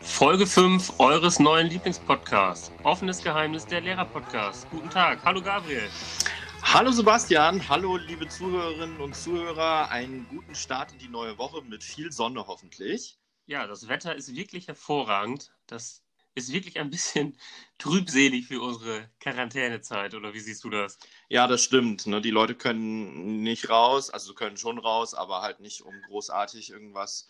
[0.00, 2.70] Folge 5 eures neuen Lieblingspodcasts.
[2.82, 4.68] Offenes Geheimnis der Lehrer-Podcast.
[4.70, 5.24] Guten Tag.
[5.24, 5.88] Hallo Gabriel.
[6.62, 9.90] Hallo Sebastian, hallo liebe Zuhörerinnen und Zuhörer.
[9.90, 13.18] Einen guten Start in die neue Woche mit viel Sonne hoffentlich.
[13.46, 15.52] Ja, das Wetter ist wirklich hervorragend.
[15.66, 16.02] Das
[16.34, 17.38] ist wirklich ein bisschen
[17.78, 20.98] trübselig für unsere Quarantänezeit, oder wie siehst du das?
[21.28, 22.06] Ja, das stimmt.
[22.06, 22.20] Ne?
[22.20, 27.28] Die Leute können nicht raus, also können schon raus, aber halt nicht, um großartig irgendwas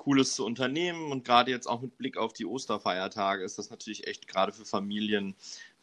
[0.00, 1.12] Cooles zu unternehmen.
[1.12, 4.64] Und gerade jetzt auch mit Blick auf die Osterfeiertage ist das natürlich echt gerade für
[4.64, 5.34] Familien,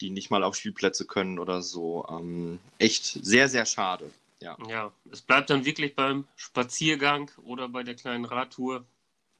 [0.01, 4.11] die nicht mal auf Spielplätze können oder so, ähm, echt sehr, sehr schade.
[4.39, 4.57] Ja.
[4.69, 8.85] ja, es bleibt dann wirklich beim Spaziergang oder bei der kleinen Radtour.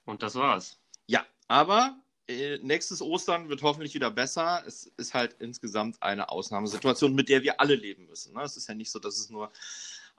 [0.05, 0.77] Und das war's.
[1.05, 1.95] Ja, aber
[2.27, 4.63] äh, nächstes Ostern wird hoffentlich wieder besser.
[4.65, 8.33] Es ist halt insgesamt eine Ausnahmesituation, mit der wir alle leben müssen.
[8.33, 8.41] Ne?
[8.41, 9.51] Es ist ja nicht so, dass es nur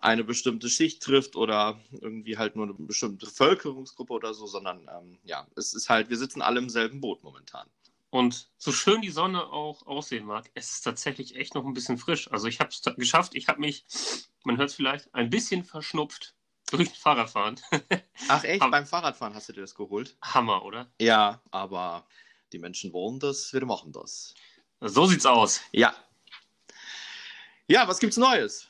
[0.01, 5.19] eine bestimmte Schicht trifft oder irgendwie halt nur eine bestimmte Bevölkerungsgruppe oder so, sondern ähm,
[5.25, 7.69] ja, es ist halt, wir sitzen alle im selben Boot momentan.
[8.11, 11.99] Und so schön die Sonne auch aussehen mag, es ist tatsächlich echt noch ein bisschen
[11.99, 12.31] frisch.
[12.31, 13.85] Also ich habe es geschafft, ich habe mich,
[14.45, 16.35] man hört es vielleicht, ein bisschen verschnupft
[16.71, 17.61] durch Fahrradfahren.
[18.29, 20.17] Ach echt, Ham beim Fahrradfahren hast du dir das geholt?
[20.23, 20.91] Hammer, oder?
[21.01, 22.07] Ja, aber
[22.53, 24.35] die Menschen wollen das, wir machen das.
[24.81, 25.61] So sieht's aus.
[25.73, 25.95] Ja.
[27.67, 28.69] Ja, was gibt's Neues?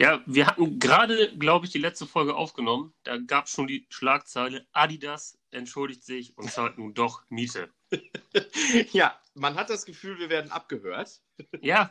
[0.00, 2.94] Ja, wir hatten gerade, glaube ich, die letzte Folge aufgenommen.
[3.02, 7.68] Da gab es schon die Schlagzeile, Adidas entschuldigt sich und zahlt nun doch Miete.
[8.92, 11.20] ja, man hat das Gefühl, wir werden abgehört.
[11.60, 11.90] ja,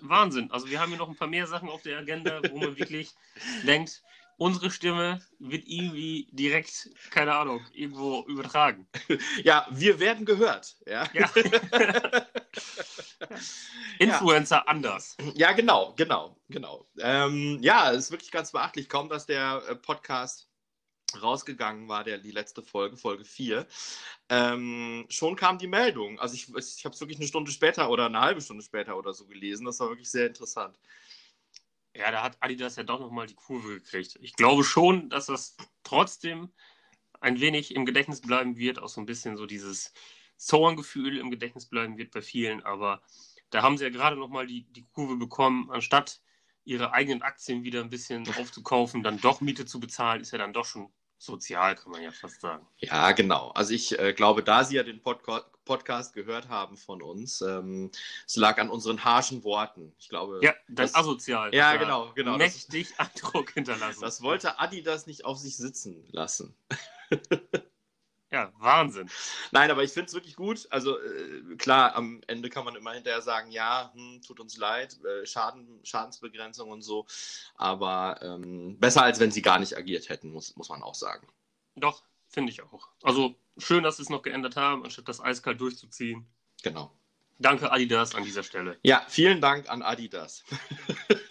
[0.00, 0.50] Wahnsinn.
[0.50, 3.14] Also wir haben hier noch ein paar mehr Sachen auf der Agenda, wo man wirklich
[3.64, 4.02] denkt,
[4.38, 8.88] unsere Stimme wird irgendwie direkt, keine Ahnung, irgendwo übertragen.
[9.44, 10.76] Ja, wir werden gehört.
[10.86, 11.08] Ja.
[11.12, 11.30] ja.
[13.98, 14.62] Influencer ja.
[14.66, 15.16] anders.
[15.34, 16.86] Ja, genau, genau, genau.
[16.98, 18.88] Ähm, ja, es ist wirklich ganz beachtlich.
[18.88, 20.48] Kaum, dass der äh, Podcast
[21.20, 23.66] rausgegangen war, der, die letzte Folge, Folge 4,
[24.28, 26.18] ähm, schon kam die Meldung.
[26.18, 29.14] Also ich, ich habe es wirklich eine Stunde später oder eine halbe Stunde später oder
[29.14, 29.66] so gelesen.
[29.66, 30.78] Das war wirklich sehr interessant.
[31.94, 34.18] Ja, da hat Adidas ja doch nochmal die Kurve gekriegt.
[34.20, 36.52] Ich glaube schon, dass das trotzdem
[37.20, 39.92] ein wenig im Gedächtnis bleiben wird, auch so ein bisschen so dieses
[40.36, 43.02] Zorngefühl im Gedächtnis bleiben wird bei vielen, aber
[43.50, 46.20] da haben sie ja gerade nochmal die, die Kurve bekommen, anstatt
[46.64, 50.52] ihre eigenen Aktien wieder ein bisschen aufzukaufen, dann doch Miete zu bezahlen, ist ja dann
[50.52, 52.66] doch schon sozial, kann man ja fast sagen.
[52.78, 53.50] Ja, genau.
[53.50, 57.90] Also ich äh, glaube, da Sie ja den Podca Podcast gehört haben von uns, ähm,
[58.24, 59.92] es lag an unseren harschen Worten.
[59.98, 60.38] Ich glaube.
[60.40, 61.52] Ja, das, das asozial.
[61.52, 62.36] Ja, ja, genau, genau.
[62.36, 64.00] Mächtig Eindruck hinterlassen.
[64.00, 66.56] Das wollte Adi das nicht auf sich sitzen lassen.
[68.32, 69.08] Ja, Wahnsinn.
[69.52, 70.66] Nein, aber ich finde es wirklich gut.
[70.70, 74.98] Also äh, klar, am Ende kann man immer hinterher sagen, ja, hm, tut uns leid,
[75.04, 77.06] äh, Schaden, Schadensbegrenzung und so.
[77.54, 81.28] Aber ähm, besser, als wenn sie gar nicht agiert hätten, muss, muss man auch sagen.
[81.76, 82.88] Doch, finde ich auch.
[83.02, 86.26] Also schön, dass sie es noch geändert haben, anstatt das eiskalt durchzuziehen.
[86.62, 86.90] Genau.
[87.38, 88.78] Danke Adidas an dieser Stelle.
[88.82, 90.42] Ja, vielen Dank an Adidas.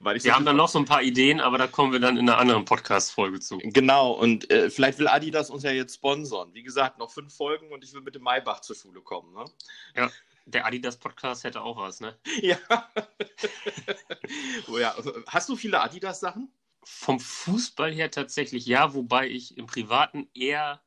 [0.00, 2.28] wir so haben dann noch so ein paar Ideen, aber da kommen wir dann in
[2.28, 3.58] einer anderen Podcast-Folge zu.
[3.58, 6.54] Genau, und äh, vielleicht will Adidas uns ja jetzt sponsern.
[6.54, 9.34] Wie gesagt, noch fünf Folgen und ich will mit dem Maybach zur Schule kommen.
[9.34, 9.44] Ne?
[9.96, 10.10] Ja,
[10.46, 12.16] der Adidas-Podcast hätte auch was, ne?
[12.40, 12.58] ja.
[14.68, 14.94] oh, ja.
[15.26, 16.52] Hast du viele Adidas-Sachen?
[16.82, 20.80] Vom Fußball her tatsächlich ja, wobei ich im Privaten eher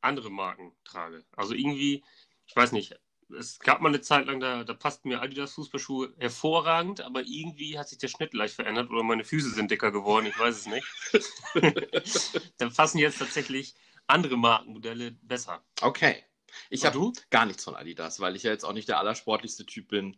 [0.00, 1.24] andere Marken trage.
[1.34, 2.04] Also irgendwie,
[2.46, 2.98] ich weiß nicht,
[3.30, 7.78] es gab mal eine Zeit lang, da, da passten mir Adidas Fußballschuhe hervorragend, aber irgendwie
[7.78, 10.66] hat sich der Schnitt leicht verändert oder meine Füße sind dicker geworden, ich weiß es
[10.66, 10.86] nicht.
[12.58, 13.74] Dann passen jetzt tatsächlich
[14.06, 15.62] andere Markenmodelle besser.
[15.80, 16.24] Okay.
[16.70, 19.88] Ich habe gar nichts von Adidas, weil ich ja jetzt auch nicht der allersportlichste Typ
[19.88, 20.16] bin.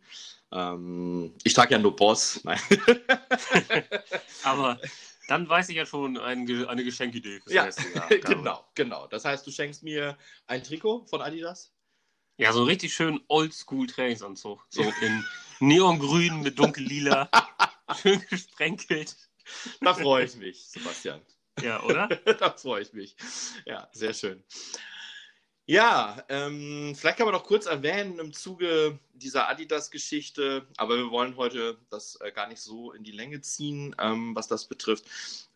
[0.51, 2.41] Ähm, ich trage ja nur Boss.
[2.43, 2.59] Nein.
[4.43, 4.79] aber
[5.27, 8.07] dann weiß ich ja schon ein, eine Geschenkidee fürs ja, nächste Jahr.
[8.07, 9.07] genau, genau.
[9.07, 10.17] Das heißt, du schenkst mir
[10.47, 11.73] ein Trikot von Adidas?
[12.39, 14.65] Ja, so richtig schön Oldschool-Trainingsanzug.
[14.69, 15.25] So in
[15.59, 17.29] Neongrün mit dunkellila.
[18.01, 19.13] schön gesprenkelt.
[19.81, 21.19] Da freue ich mich, Sebastian.
[21.61, 22.07] Ja, oder?
[22.39, 23.17] da freue ich mich.
[23.65, 24.41] Ja, sehr schön.
[25.65, 31.35] Ja, ähm, vielleicht kann man noch kurz erwähnen im Zuge dieser Adidas-Geschichte, aber wir wollen
[31.35, 35.03] heute das äh, gar nicht so in die Länge ziehen, ähm, was das betrifft.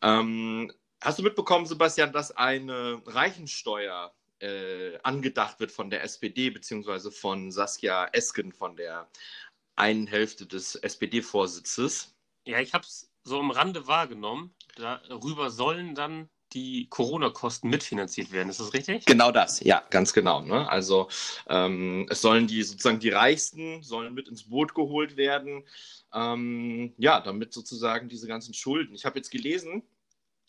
[0.01, 0.69] Ähm,
[1.00, 4.13] hast du mitbekommen, Sebastian, dass eine Reichensteuer
[4.44, 9.10] äh, angedacht wird von der SPD, beziehungsweise von Saskia Esken, von der
[9.75, 12.13] einen Hälfte des SPD-Vorsitzes.
[12.45, 14.54] Ja, ich habe es so am Rande wahrgenommen.
[14.75, 18.50] Darüber sollen dann die Corona-Kosten mitfinanziert werden.
[18.50, 19.06] Ist das richtig?
[19.06, 20.42] Genau das, ja, ganz genau.
[20.42, 20.69] Ne?
[20.69, 21.07] Also
[21.48, 25.63] ähm, es sollen die sozusagen die Reichsten sollen mit ins Boot geholt werden.
[26.13, 28.94] Ähm, ja, damit sozusagen diese ganzen Schulden.
[28.94, 29.81] Ich habe jetzt gelesen,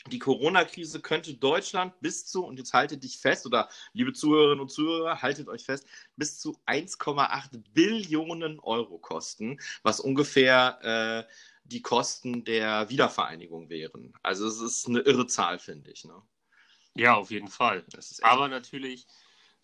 [0.08, 4.70] die Corona-Krise könnte Deutschland bis zu, und jetzt haltet dich fest, oder liebe Zuhörerinnen und
[4.70, 5.86] Zuhörer, haltet euch fest,
[6.16, 11.32] bis zu 1,8 Billionen Euro kosten, was ungefähr äh,
[11.64, 14.12] die Kosten der Wiedervereinigung wären.
[14.22, 16.04] Also es ist eine irre Zahl, finde ich.
[16.04, 16.20] Ne?
[16.94, 17.84] Ja, auf jeden Fall.
[18.22, 19.06] Aber natürlich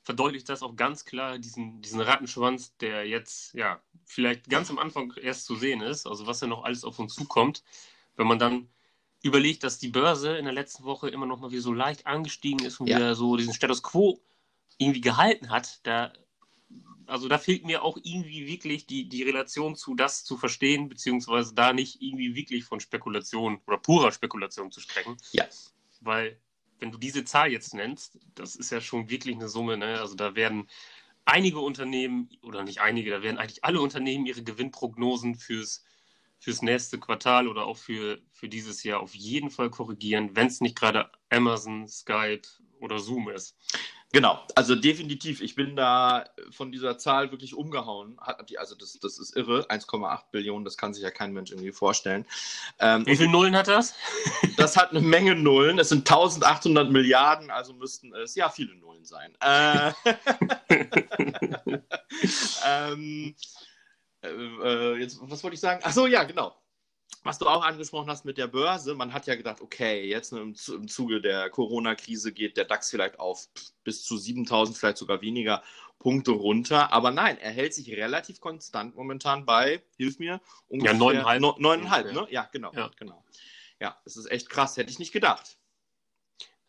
[0.02, 5.12] verdeutlicht das auch ganz klar diesen, diesen Rattenschwanz, der jetzt ja vielleicht ganz am Anfang
[5.20, 7.62] erst zu sehen ist, also was ja noch alles auf uns zukommt,
[8.16, 8.70] wenn man dann
[9.22, 12.64] überlegt, dass die Börse in der letzten Woche immer noch mal wieder so leicht angestiegen
[12.64, 12.96] ist und ja.
[12.96, 14.20] wieder so diesen Status quo
[14.78, 16.12] irgendwie gehalten hat, da
[17.10, 21.54] also da fehlt mir auch irgendwie wirklich die, die Relation zu das zu verstehen, beziehungsweise
[21.54, 25.16] da nicht irgendwie wirklich von Spekulation oder purer Spekulation zu sprechen.
[25.32, 25.44] Ja.
[26.00, 26.40] Weil,
[26.78, 30.00] wenn du diese Zahl jetzt nennst, das ist ja schon wirklich eine Summe, ne?
[30.00, 30.68] Also da werden
[31.24, 35.84] einige Unternehmen, oder nicht einige, da werden eigentlich alle Unternehmen ihre Gewinnprognosen fürs
[36.40, 40.60] fürs nächste Quartal oder auch für, für dieses Jahr auf jeden Fall korrigieren, wenn es
[40.60, 42.42] nicht gerade Amazon, Skype
[42.80, 43.56] oder Zoom ist.
[44.12, 45.40] Genau, also definitiv.
[45.40, 48.18] Ich bin da von dieser Zahl wirklich umgehauen.
[48.56, 49.66] Also das, das ist irre.
[49.70, 52.26] 1,8 Billionen, das kann sich ja kein Mensch irgendwie vorstellen.
[52.80, 53.94] Ähm, Wie viele Nullen hat das?
[54.56, 55.78] Das hat eine Menge Nullen.
[55.78, 59.34] Es sind 1800 Milliarden, also müssten es ja viele Nullen sein.
[59.40, 59.92] Äh,
[62.66, 63.34] ähm,
[64.22, 65.80] äh, äh, jetzt, was wollte ich sagen?
[65.82, 66.54] Ach so, ja, genau.
[67.22, 70.54] Was du auch angesprochen hast mit der Börse, man hat ja gedacht, okay, jetzt im,
[70.68, 73.48] im Zuge der Corona-Krise geht der DAX vielleicht auf
[73.84, 75.62] bis zu 7000, vielleicht sogar weniger
[75.98, 76.92] Punkte runter.
[76.92, 81.60] Aber nein, er hält sich relativ konstant momentan bei, hilf mir, ungefähr ja, 9,5.
[81.60, 82.26] 9,5, ne?
[82.30, 82.90] Ja, genau, ja.
[82.98, 83.22] genau.
[83.80, 85.58] Ja, es ist echt krass, hätte ich nicht gedacht.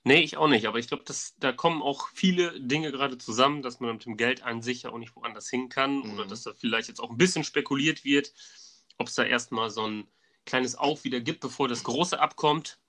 [0.04, 0.66] Nee, ich auch nicht.
[0.66, 1.04] Aber ich glaube,
[1.38, 4.92] da kommen auch viele Dinge gerade zusammen, dass man mit dem Geld an sich ja
[4.92, 6.14] auch nicht woanders hin kann mhm.
[6.14, 8.34] oder dass da vielleicht jetzt auch ein bisschen spekuliert wird,
[8.98, 10.08] ob es da erstmal so ein
[10.46, 12.80] kleines Auf wieder gibt, bevor das große abkommt.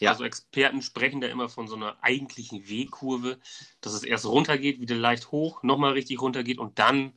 [0.00, 0.10] Ja.
[0.10, 3.38] Also Experten sprechen da immer von so einer eigentlichen W-Kurve,
[3.80, 7.12] dass es erst runtergeht, wieder leicht hoch, nochmal richtig runtergeht und dann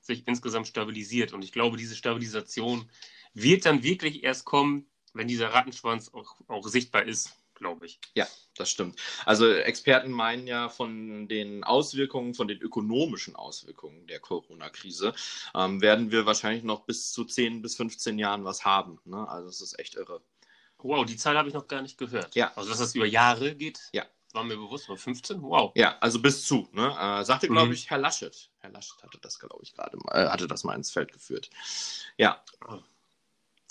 [0.00, 1.32] sich insgesamt stabilisiert.
[1.32, 2.88] Und ich glaube, diese Stabilisation
[3.34, 7.98] wird dann wirklich erst kommen, wenn dieser Rattenschwanz auch, auch sichtbar ist glaube ich.
[8.14, 8.26] Ja,
[8.56, 9.00] das stimmt.
[9.24, 15.14] Also Experten meinen ja von den Auswirkungen, von den ökonomischen Auswirkungen der Corona-Krise,
[15.54, 18.98] ähm, werden wir wahrscheinlich noch bis zu 10 bis 15 Jahren was haben.
[19.04, 19.26] Ne?
[19.28, 20.20] Also es ist echt irre.
[20.78, 22.34] Wow, die Zahl habe ich noch gar nicht gehört.
[22.34, 22.52] Ja.
[22.56, 23.80] Also dass das über Jahre geht?
[23.92, 24.04] Ja.
[24.32, 25.42] War mir bewusst, aber 15?
[25.42, 25.72] Wow.
[25.76, 26.68] Ja, also bis zu.
[26.72, 26.88] Ne?
[26.98, 27.74] Äh, sagte, glaube mhm.
[27.74, 28.50] ich, Herr Laschet.
[28.58, 31.50] Herr Laschet hatte das, glaube ich, gerade mal, äh, hatte das mal ins Feld geführt.
[32.16, 32.42] Ja.
[32.66, 32.78] Ah.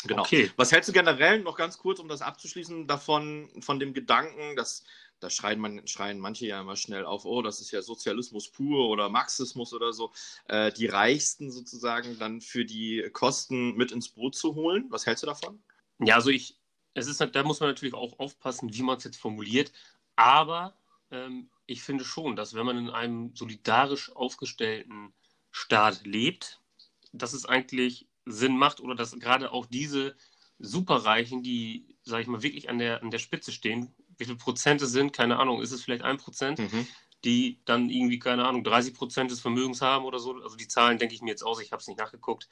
[0.03, 0.21] Genau.
[0.21, 0.51] Okay.
[0.55, 4.83] Was hältst du generell noch ganz kurz, um das abzuschließen, davon, von dem Gedanken, dass
[5.19, 8.89] da schreien, man, schreien manche ja immer schnell auf, oh, das ist ja Sozialismus pur
[8.89, 10.11] oder Marxismus oder so,
[10.47, 14.87] äh, die Reichsten sozusagen dann für die Kosten mit ins Boot zu holen.
[14.89, 15.61] Was hältst du davon?
[15.99, 16.57] Ja, also ich,
[16.95, 19.71] es ist, da muss man natürlich auch aufpassen, wie man es jetzt formuliert,
[20.15, 20.75] aber
[21.11, 25.13] ähm, ich finde schon, dass wenn man in einem solidarisch aufgestellten
[25.51, 26.59] Staat lebt,
[27.13, 30.15] dass es eigentlich Sinn macht oder dass gerade auch diese
[30.59, 34.85] Superreichen, die, sage ich mal, wirklich an der, an der Spitze stehen, wie viele Prozente
[34.85, 36.87] sind, keine Ahnung, ist es vielleicht ein Prozent, mhm.
[37.23, 40.35] die dann irgendwie, keine Ahnung, 30 Prozent des Vermögens haben oder so.
[40.35, 42.47] Also die Zahlen denke ich mir jetzt aus, ich habe es nicht nachgeguckt.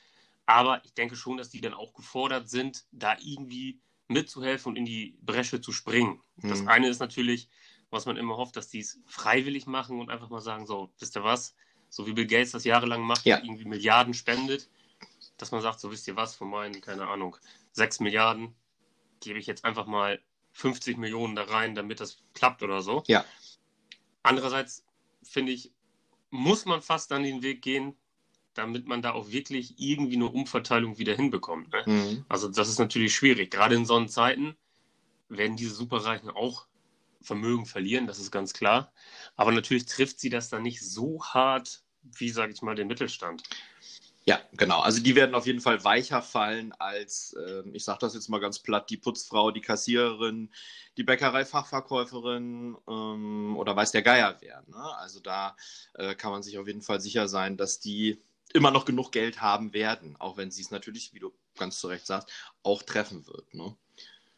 [0.46, 4.86] Aber ich denke schon, dass die dann auch gefordert sind, da irgendwie mitzuhelfen und in
[4.86, 6.22] die Bresche zu springen.
[6.38, 6.50] Mhm.
[6.50, 7.50] Das eine ist natürlich,
[7.92, 11.16] was man immer hofft, dass die es freiwillig machen und einfach mal sagen, so, wisst
[11.16, 11.56] ihr was,
[11.90, 13.38] so wie Bill Gates das jahrelang macht, ja.
[13.38, 14.69] irgendwie Milliarden spendet,
[15.42, 17.36] dass man sagt, so wisst ihr was, von meinen, keine Ahnung,
[17.74, 18.56] 6 Milliarden
[19.19, 20.22] gebe ich jetzt einfach mal
[20.54, 23.04] 50 Millionen da rein, damit das klappt oder so.
[23.08, 23.26] Ja.
[24.24, 24.86] Andererseits
[25.24, 25.72] finde ich,
[26.30, 27.96] muss man fast dann den Weg gehen,
[28.54, 31.72] damit man da auch wirklich irgendwie eine Umverteilung wieder hinbekommt.
[31.72, 31.84] Ne?
[31.86, 32.26] Mhm.
[32.28, 33.52] Also das ist natürlich schwierig.
[33.52, 34.56] Gerade in solchen Zeiten
[35.30, 36.68] werden diese Superreichen auch
[37.22, 38.94] Vermögen verlieren, das ist ganz klar.
[39.36, 43.44] Aber natürlich trifft sie das dann nicht so hart wie, sage ich mal, den Mittelstand.
[44.30, 44.81] Ja, genau.
[44.81, 48.38] Also die werden auf jeden Fall weicher fallen als, äh, ich sage das jetzt mal
[48.38, 50.52] ganz platt, die Putzfrau, die Kassiererin,
[50.98, 54.64] die Bäckerei-Fachverkäuferin ähm, oder weiß der Geier wer.
[54.68, 54.98] Ne?
[55.00, 55.57] Also da
[55.95, 58.21] äh, kann man sich auf jeden Fall sicher sein, dass die
[58.54, 61.88] immer noch genug Geld haben werden, auch wenn sie es natürlich, wie du ganz zu
[61.88, 62.30] Recht sagst,
[62.62, 63.52] auch treffen wird.
[63.56, 63.76] Ne?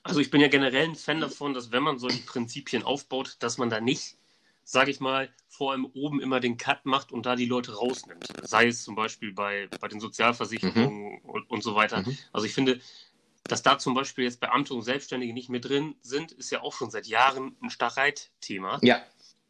[0.03, 3.57] Also ich bin ja generell ein Fan davon, dass wenn man solche Prinzipien aufbaut, dass
[3.57, 4.15] man da nicht
[4.63, 8.27] sage ich mal, vor allem oben immer den Cut macht und da die Leute rausnimmt.
[8.43, 11.29] Sei es zum Beispiel bei, bei den Sozialversicherungen mhm.
[11.29, 12.01] und, und so weiter.
[12.01, 12.17] Mhm.
[12.31, 12.79] Also ich finde,
[13.43, 16.73] dass da zum Beispiel jetzt Beamte und Selbstständige nicht mehr drin sind, ist ja auch
[16.73, 18.79] schon seit Jahren ein Streitthema.
[18.81, 19.03] Ja.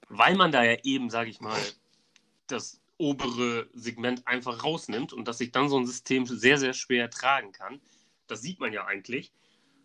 [0.10, 1.60] Weil man da ja eben, sage ich mal,
[2.48, 7.10] das obere Segment einfach rausnimmt und dass sich dann so ein System sehr, sehr schwer
[7.10, 7.82] tragen kann.
[8.28, 9.34] Das sieht man ja eigentlich.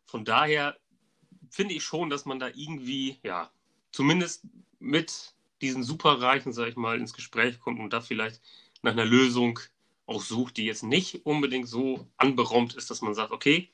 [0.04, 0.76] Von daher
[1.50, 3.50] finde ich schon, dass man da irgendwie, ja,
[3.90, 4.44] zumindest
[4.86, 8.40] mit diesen Superreichen, sag ich mal, ins Gespräch kommt und da vielleicht
[8.82, 9.58] nach einer Lösung
[10.06, 13.70] auch sucht, die jetzt nicht unbedingt so anberaumt ist, dass man sagt, okay,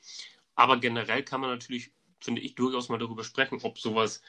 [0.55, 4.21] aber generell kann man natürlich, finde ich, durchaus mal darüber sprechen, ob sowas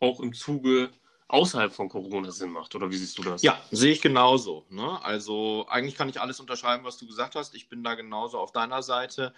[0.00, 0.90] auch im Zuge
[1.28, 2.74] außerhalb von Corona Sinn macht.
[2.74, 3.42] Oder wie siehst du das?
[3.42, 4.66] Ja, sehe ich genauso.
[4.68, 5.02] Ne?
[5.02, 7.54] Also eigentlich kann ich alles unterschreiben, was du gesagt hast.
[7.54, 9.34] Ich bin da genauso auf deiner Seite.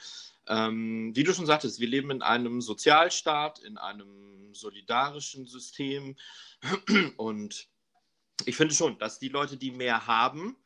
[0.49, 6.17] Ähm, wie du schon sagtest, wir leben in einem Sozialstaat, in einem solidarischen System.
[7.17, 7.69] Und
[8.45, 10.57] ich finde schon, dass die Leute, die mehr haben,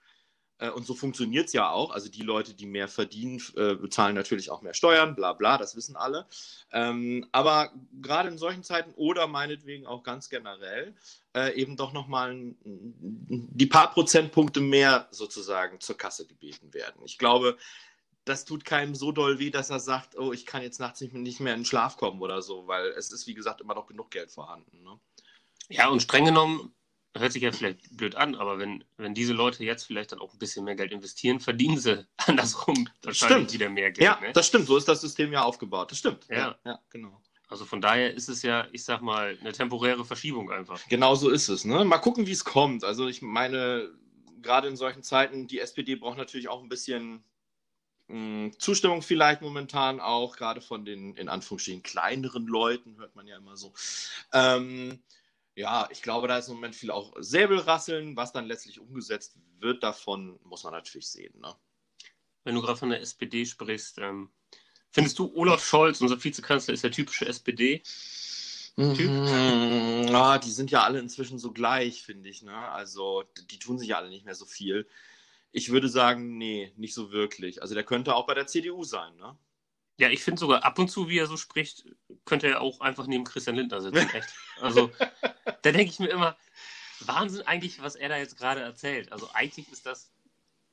[0.68, 1.90] und so funktioniert es ja auch.
[1.90, 5.74] Also die Leute, die mehr verdienen, äh, bezahlen natürlich auch mehr Steuern, bla bla, das
[5.76, 6.26] wissen alle.
[6.70, 10.94] Ähm, aber gerade in solchen Zeiten oder meinetwegen auch ganz generell
[11.34, 17.00] äh, eben doch nochmal die paar Prozentpunkte mehr sozusagen zur Kasse gebeten werden.
[17.04, 17.56] Ich glaube,
[18.24, 21.40] das tut keinem so doll weh, dass er sagt, oh, ich kann jetzt nachts nicht
[21.40, 24.10] mehr in den Schlaf kommen oder so, weil es ist, wie gesagt, immer noch genug
[24.10, 24.82] Geld vorhanden.
[24.82, 25.00] Ne?
[25.68, 26.74] Ja, und streng genommen
[27.16, 30.32] hört sich ja vielleicht blöd an, aber wenn, wenn diese Leute jetzt vielleicht dann auch
[30.32, 33.52] ein bisschen mehr Geld investieren, verdienen sie andersrum wahrscheinlich stimmt.
[33.52, 34.04] wieder mehr Geld.
[34.04, 34.32] Ja, ne?
[34.32, 34.66] das stimmt.
[34.66, 35.90] So ist das System ja aufgebaut.
[35.90, 36.26] Das stimmt.
[36.28, 36.36] Ja.
[36.36, 37.20] ja, ja, genau.
[37.48, 40.80] Also von daher ist es ja, ich sag mal, eine temporäre Verschiebung einfach.
[40.88, 41.64] Genau so ist es.
[41.64, 41.84] Ne?
[41.84, 42.84] Mal gucken, wie es kommt.
[42.84, 43.90] Also ich meine,
[44.40, 47.24] gerade in solchen Zeiten, die SPD braucht natürlich auch ein bisschen
[48.06, 53.26] mh, hm, Zustimmung vielleicht momentan auch, gerade von den in Anführungsstrichen kleineren Leuten, hört man
[53.26, 53.72] ja immer so.
[54.32, 55.02] Ähm,
[55.60, 58.16] ja, ich glaube, da ist im Moment viel auch Säbelrasseln.
[58.16, 61.38] Was dann letztlich umgesetzt wird, davon muss man natürlich sehen.
[61.38, 61.54] Ne?
[62.44, 64.30] Wenn du gerade von der SPD sprichst, ähm,
[64.90, 67.82] findest du Olaf Scholz, unser Vizekanzler, ist der typische SPD?
[68.76, 69.10] Typ?
[69.10, 70.14] Mhm.
[70.14, 72.40] Ah, die sind ja alle inzwischen so gleich, finde ich.
[72.42, 72.56] Ne?
[72.56, 74.88] Also, die tun sich ja alle nicht mehr so viel.
[75.52, 77.60] Ich würde sagen, nee, nicht so wirklich.
[77.60, 79.36] Also, der könnte auch bei der CDU sein, ne?
[80.00, 81.84] Ja, ich finde sogar ab und zu, wie er so spricht,
[82.24, 84.08] könnte er auch einfach neben Christian Lindner sitzen.
[84.14, 84.32] Echt.
[84.58, 84.90] Also,
[85.60, 86.38] da denke ich mir immer,
[87.00, 89.12] Wahnsinn eigentlich, was er da jetzt gerade erzählt.
[89.12, 90.10] Also, eigentlich ist das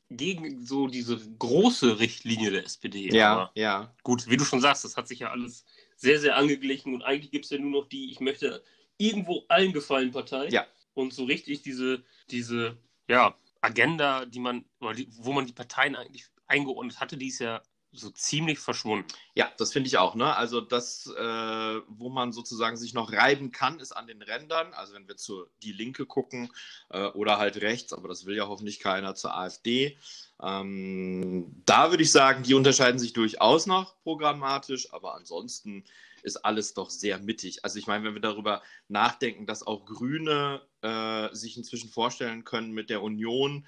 [0.10, 3.14] gegen so diese große Richtlinie der SPD.
[3.14, 3.94] Ja, Aber ja.
[4.04, 5.66] Gut, wie du schon sagst, das hat sich ja alles
[5.98, 8.64] sehr, sehr angeglichen und eigentlich gibt es ja nur noch die, ich möchte
[8.98, 10.48] irgendwo allen gefallen Partei.
[10.48, 10.66] Ja.
[10.94, 12.78] Und so richtig diese, diese,
[13.10, 18.10] ja, Agenda, die man, wo man die Parteien eigentlich eingeordnet hatte, die ist ja so
[18.10, 19.08] ziemlich verschwunden.
[19.34, 20.16] Ja, das finde ich auch.
[20.16, 20.36] Ne?
[20.36, 24.74] Also das, äh, wo man sozusagen sich noch reiben kann, ist an den Rändern.
[24.74, 26.52] Also wenn wir zur die Linke gucken
[26.90, 29.98] äh, oder halt rechts, aber das will ja hoffentlich keiner zur AfD.
[30.42, 35.84] Ähm, da würde ich sagen, die unterscheiden sich durchaus noch programmatisch, aber ansonsten
[36.24, 37.64] ist alles doch sehr mittig.
[37.64, 42.72] Also ich meine, wenn wir darüber nachdenken, dass auch Grüne äh, sich inzwischen vorstellen können,
[42.72, 43.66] mit der Union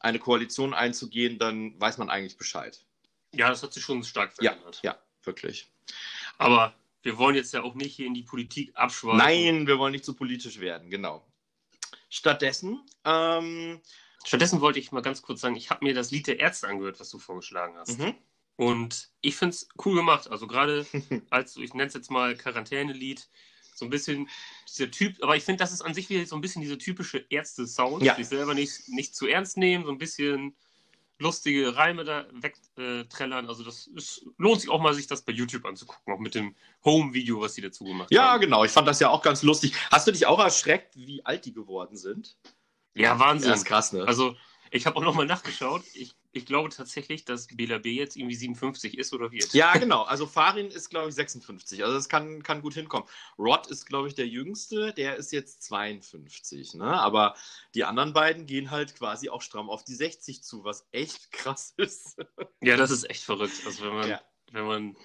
[0.00, 2.84] eine Koalition einzugehen, dann weiß man eigentlich Bescheid.
[3.32, 4.80] Ja, das hat sich schon stark verändert.
[4.82, 5.70] Ja, ja, wirklich.
[6.38, 9.18] Aber wir wollen jetzt ja auch nicht hier in die Politik abschweifen.
[9.18, 11.26] Nein, wir wollen nicht zu politisch werden, genau.
[12.08, 12.84] Stattdessen.
[13.04, 13.80] Ähm,
[14.24, 17.00] Stattdessen wollte ich mal ganz kurz sagen, ich habe mir das Lied der Ärzte angehört,
[17.00, 17.98] was du vorgeschlagen hast.
[17.98, 18.14] Mhm.
[18.56, 20.30] Und ich finde es cool gemacht.
[20.30, 20.86] Also gerade
[21.30, 23.28] als, ich nenne es jetzt mal Quarantänelied,
[23.74, 24.28] so ein bisschen
[24.68, 27.24] dieser Typ, aber ich finde, das ist an sich wieder so ein bisschen diese typische
[27.30, 28.14] Ärzte-Sound, ja.
[28.14, 30.54] sich selber nicht, nicht zu ernst nehmen, so ein bisschen
[31.20, 33.48] lustige Reime da wegträllern.
[33.48, 36.56] also das ist, lohnt sich auch mal, sich das bei YouTube anzugucken, auch mit dem
[36.84, 38.28] Home-Video, was sie dazu gemacht ja, haben.
[38.28, 38.64] Ja, genau.
[38.64, 39.74] Ich fand das ja auch ganz lustig.
[39.90, 42.36] Hast du dich auch erschreckt, wie alt die geworden sind?
[42.94, 43.50] Ja, Wahnsinn.
[43.50, 44.04] Das ist krass, ne?
[44.06, 44.34] Also
[44.70, 45.82] ich habe auch nochmal nachgeschaut.
[45.94, 49.52] Ich, ich glaube tatsächlich, dass Bela B jetzt irgendwie 57 ist oder wird.
[49.52, 50.02] Ja, genau.
[50.02, 51.82] Also Farin ist, glaube ich, 56.
[51.82, 53.08] Also das kann, kann gut hinkommen.
[53.38, 54.92] Rod ist, glaube ich, der Jüngste.
[54.92, 56.74] Der ist jetzt 52.
[56.74, 56.84] Ne?
[56.84, 57.34] Aber
[57.74, 61.74] die anderen beiden gehen halt quasi auch stramm auf die 60 zu, was echt krass
[61.76, 62.16] ist.
[62.60, 63.62] Ja, das ist echt verrückt.
[63.66, 64.20] Also wenn man, ja.
[64.52, 64.96] wenn man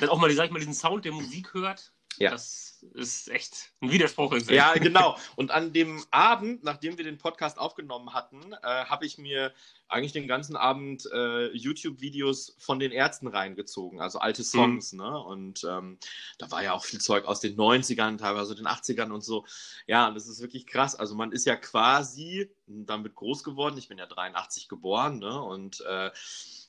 [0.00, 2.30] dann auch mal, sag ich mal, diesen Sound der Musik hört, ja.
[2.30, 4.56] Das ist echt ein Widerspruch in sich.
[4.56, 5.16] Ja, genau.
[5.36, 9.52] Und an dem Abend, nachdem wir den Podcast aufgenommen hatten, äh, habe ich mir
[9.88, 14.92] eigentlich den ganzen Abend äh, YouTube-Videos von den Ärzten reingezogen, also alte Songs.
[14.92, 14.98] Mhm.
[14.98, 15.22] Ne?
[15.22, 15.98] Und ähm,
[16.38, 19.44] da war ja auch viel Zeug aus den 90ern, teilweise den 80ern und so.
[19.86, 20.94] Ja, das ist wirklich krass.
[20.94, 23.78] Also man ist ja quasi damit groß geworden.
[23.78, 25.40] Ich bin ja 83 geboren ne?
[25.42, 26.10] und äh,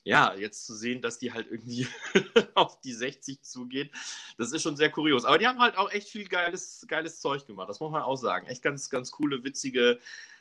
[0.02, 1.86] ja, jetzt zu sehen, dass die halt irgendwie
[2.54, 3.92] auf die 60 zugeht,
[4.38, 5.24] das ist schon sehr kurios.
[5.24, 8.16] Aber die haben halt auch echt viel geiles, geiles Zeug gemacht, das muss man auch
[8.16, 8.46] sagen.
[8.46, 9.98] Echt ganz, ganz coole, witzige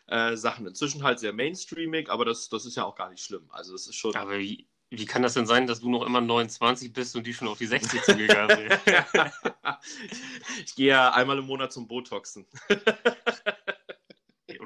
[0.07, 0.65] äh, Sachen.
[0.65, 3.47] Inzwischen halt sehr mainstreamig, aber das, das ist ja auch gar nicht schlimm.
[3.49, 4.15] Also das ist schon.
[4.15, 7.33] Aber wie, wie kann das denn sein, dass du noch immer 29 bist und die
[7.33, 8.79] schon auf die 60 zugegangen sind?
[10.65, 12.47] ich gehe ja einmal im Monat zum Botoxen.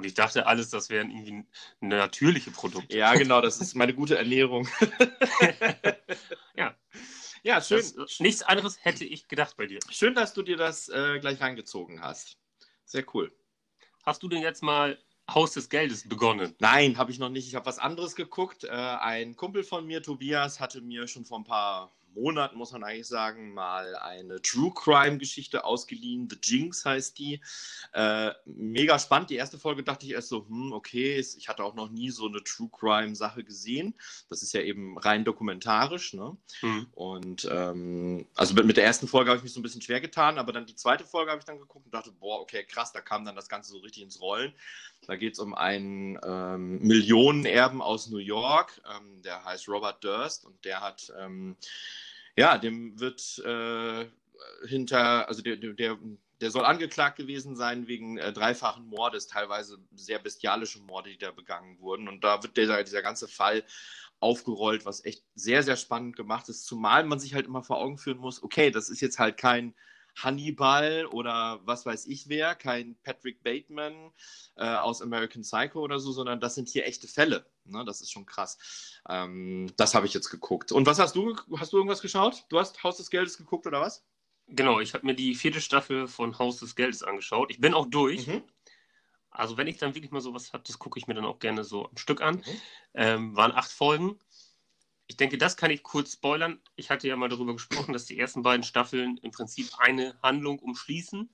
[0.03, 1.45] Und ich dachte alles, das wären irgendwie
[1.79, 2.97] natürliche Produkte.
[2.97, 4.67] Ja, genau, das ist meine gute Ernährung.
[6.57, 6.75] ja.
[7.41, 7.81] Ja, schön.
[7.95, 9.79] Das, nichts anderes hätte ich gedacht bei dir.
[9.89, 12.37] Schön, dass du dir das äh, gleich reingezogen hast.
[12.83, 13.33] Sehr cool.
[14.03, 15.01] Hast du denn jetzt mal
[15.33, 16.53] Haus des Geldes begonnen?
[16.59, 17.47] Nein, habe ich noch nicht.
[17.47, 18.65] Ich habe was anderes geguckt.
[18.65, 22.83] Äh, ein Kumpel von mir, Tobias, hatte mir schon vor ein paar Monaten, muss man
[22.83, 26.29] eigentlich sagen, mal eine True Crime-Geschichte ausgeliehen.
[26.29, 27.41] The Jinx heißt die.
[27.93, 29.29] Äh, mega spannend.
[29.29, 32.27] Die erste Folge dachte ich erst so, hm, okay, ich hatte auch noch nie so
[32.27, 33.95] eine True Crime-Sache gesehen.
[34.29, 36.13] Das ist ja eben rein dokumentarisch.
[36.13, 36.37] Ne?
[36.61, 36.87] Mhm.
[36.93, 40.01] Und ähm, also mit, mit, der ersten Folge habe ich mich so ein bisschen schwer
[40.01, 42.91] getan, aber dann die zweite Folge habe ich dann geguckt und dachte, boah, okay, krass,
[42.91, 44.53] da kam dann das Ganze so richtig ins Rollen.
[45.07, 50.45] Da geht es um einen ähm, Millionenerben aus New York, ähm, der heißt Robert Durst
[50.45, 51.57] und der hat, ähm,
[52.37, 54.05] ja, dem wird äh,
[54.67, 55.97] hinter, also der, der,
[56.41, 61.31] der soll angeklagt gewesen sein wegen äh, dreifachen Mordes, teilweise sehr bestialische Morde, die da
[61.31, 62.07] begangen wurden.
[62.07, 63.63] Und da wird dieser, dieser ganze Fall
[64.19, 67.97] aufgerollt, was echt sehr, sehr spannend gemacht ist, zumal man sich halt immer vor Augen
[67.97, 69.75] führen muss, okay, das ist jetzt halt kein
[70.15, 74.11] Hannibal oder was weiß ich wer, kein Patrick Bateman
[74.55, 77.45] äh, aus American Psycho oder so, sondern das sind hier echte Fälle.
[77.65, 77.83] Ne?
[77.85, 78.57] Das ist schon krass.
[79.07, 80.71] Ähm, das habe ich jetzt geguckt.
[80.71, 81.35] Und was hast du?
[81.57, 82.45] Hast du irgendwas geschaut?
[82.49, 84.05] Du hast Haus des Geldes geguckt oder was?
[84.47, 87.51] Genau, ich habe mir die vierte Staffel von Haus des Geldes angeschaut.
[87.51, 88.27] Ich bin auch durch.
[88.27, 88.43] Mhm.
[89.31, 91.63] Also wenn ich dann wirklich mal sowas habe, das gucke ich mir dann auch gerne
[91.63, 92.35] so ein Stück an.
[92.35, 92.61] Mhm.
[92.93, 94.19] Ähm, waren acht Folgen
[95.07, 96.59] ich denke, das kann ich kurz spoilern.
[96.75, 100.59] Ich hatte ja mal darüber gesprochen, dass die ersten beiden Staffeln im Prinzip eine Handlung
[100.59, 101.29] umschließen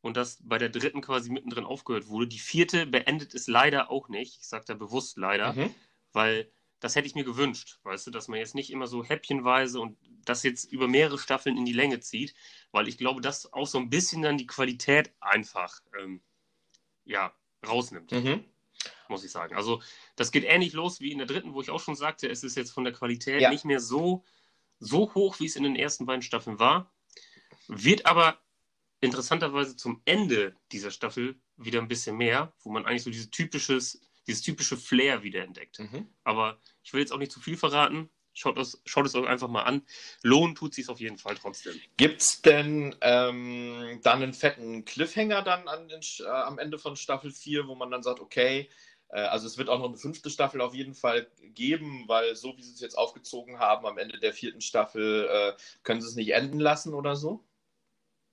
[0.00, 2.28] und dass bei der dritten quasi mittendrin aufgehört wurde.
[2.28, 4.38] Die vierte beendet es leider auch nicht.
[4.40, 5.74] Ich sage da bewusst leider, mhm.
[6.12, 6.50] weil
[6.80, 9.98] das hätte ich mir gewünscht, weißt du, dass man jetzt nicht immer so häppchenweise und
[10.24, 12.34] das jetzt über mehrere Staffeln in die Länge zieht,
[12.70, 16.20] weil ich glaube, das auch so ein bisschen dann die Qualität einfach ähm,
[17.04, 17.32] ja,
[17.66, 18.12] rausnimmt.
[18.12, 18.44] Mhm
[19.08, 19.56] muss ich sagen.
[19.56, 19.82] Also
[20.16, 22.56] das geht ähnlich los wie in der dritten, wo ich auch schon sagte, es ist
[22.56, 23.50] jetzt von der Qualität ja.
[23.50, 24.24] nicht mehr so,
[24.78, 26.92] so hoch, wie es in den ersten beiden Staffeln war.
[27.66, 28.38] Wird aber
[29.00, 34.00] interessanterweise zum Ende dieser Staffel wieder ein bisschen mehr, wo man eigentlich so dieses typisches,
[34.26, 35.78] dieses typische Flair wieder entdeckt.
[35.78, 36.08] Mhm.
[36.24, 38.10] Aber ich will jetzt auch nicht zu viel verraten.
[38.34, 39.82] Schaut es, schaut es euch einfach mal an.
[40.22, 41.74] Lohn tut sich auf jeden Fall trotzdem.
[41.96, 46.94] Gibt es denn ähm, dann einen fetten Cliffhanger dann an den, äh, am Ende von
[46.94, 48.68] Staffel 4, wo man dann sagt, okay,
[49.08, 52.56] äh, also es wird auch noch eine fünfte Staffel auf jeden Fall geben, weil so
[52.56, 56.14] wie sie es jetzt aufgezogen haben, am Ende der vierten Staffel äh, können sie es
[56.14, 57.44] nicht enden lassen oder so?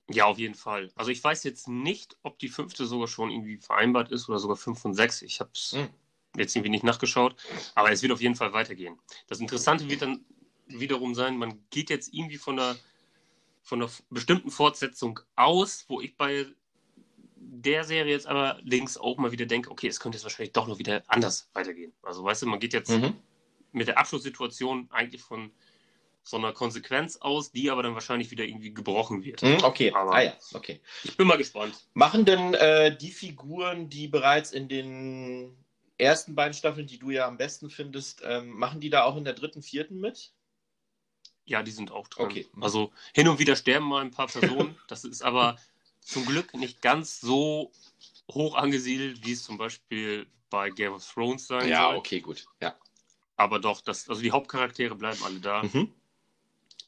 [0.08, 0.90] Ja, auf jeden Fall.
[0.94, 4.56] Also ich weiß jetzt nicht, ob die fünfte sogar schon irgendwie vereinbart ist oder sogar
[4.56, 5.22] fünf und sechs.
[5.22, 5.88] Ich habe es hm.
[6.36, 7.34] jetzt irgendwie nicht nachgeschaut,
[7.74, 8.98] aber es wird auf jeden Fall weitergehen.
[9.26, 10.24] Das Interessante wird dann
[10.68, 12.76] wiederum sein, man geht jetzt irgendwie von einer,
[13.62, 16.46] von einer bestimmten Fortsetzung aus, wo ich bei
[17.36, 20.66] der Serie jetzt aber links auch mal wieder denke, okay, es könnte jetzt wahrscheinlich doch
[20.66, 21.92] noch wieder anders weitergehen.
[22.02, 23.14] Also weißt du, man geht jetzt mhm.
[23.72, 25.50] mit der Abschlusssituation eigentlich von
[26.26, 29.42] so einer Konsequenz aus, die aber dann wahrscheinlich wieder irgendwie gebrochen wird.
[29.42, 30.32] Mhm, okay, aber ah, ja.
[30.54, 30.80] okay.
[31.04, 31.86] Ich bin mal gespannt.
[31.94, 35.56] Machen denn äh, die Figuren, die bereits in den
[35.98, 39.22] ersten beiden Staffeln, die du ja am besten findest, ähm, machen die da auch in
[39.24, 40.32] der dritten, vierten mit?
[41.44, 42.26] Ja, die sind auch dran.
[42.26, 42.46] Okay.
[42.60, 44.76] Also hin und wieder sterben mal ein paar Personen.
[44.88, 45.56] Das ist aber
[46.00, 47.70] zum Glück nicht ganz so
[48.32, 51.92] hoch angesiedelt, wie es zum Beispiel bei Game of Thrones sein ja, soll.
[51.92, 52.46] Ja, okay, gut.
[52.60, 52.74] Ja.
[53.36, 55.62] Aber doch, das, also die Hauptcharaktere bleiben alle da.
[55.62, 55.92] Mhm.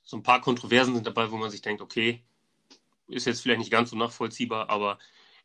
[0.08, 2.22] So ein paar Kontroversen sind dabei, wo man sich denkt, okay,
[3.08, 4.98] ist jetzt vielleicht nicht ganz so nachvollziehbar, aber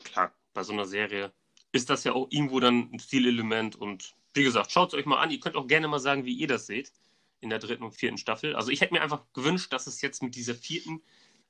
[0.04, 1.34] klar, bei so einer Serie
[1.74, 5.20] ist das ja auch irgendwo dann ein Stilelement und wie gesagt, schaut es euch mal
[5.20, 5.32] an.
[5.32, 6.94] Ihr könnt auch gerne mal sagen, wie ihr das seht
[7.42, 8.56] in der dritten und vierten Staffel.
[8.56, 11.04] Also ich hätte mir einfach gewünscht, dass es jetzt mit dieser vierten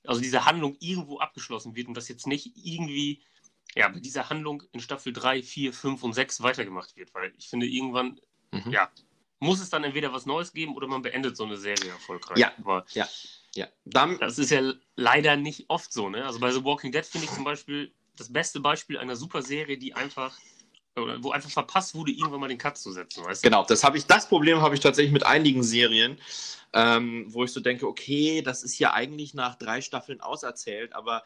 [0.05, 3.21] also diese Handlung irgendwo abgeschlossen wird und das jetzt nicht irgendwie
[3.75, 7.47] ja, bei dieser Handlung in Staffel 3, 4, 5 und 6 weitergemacht wird, weil ich
[7.47, 8.19] finde, irgendwann,
[8.51, 8.71] mhm.
[8.71, 8.91] ja,
[9.43, 12.37] muss es dann entweder was Neues geben oder man beendet so eine Serie erfolgreich.
[12.37, 13.07] Ja, Aber ja,
[13.55, 13.67] ja.
[13.85, 16.25] Dann, das ist ja leider nicht oft so, ne?
[16.25, 19.77] Also bei The Walking Dead finde ich zum Beispiel das beste Beispiel einer super Serie,
[19.77, 20.35] die einfach
[20.95, 23.49] wo einfach verpasst wurde, irgendwann mal den Cut zu setzen, weißt du?
[23.49, 26.19] Genau, das habe ich, das Problem habe ich tatsächlich mit einigen Serien,
[26.71, 31.23] ähm, wo ich so denke, okay, das ist ja eigentlich nach drei Staffeln auserzählt, aber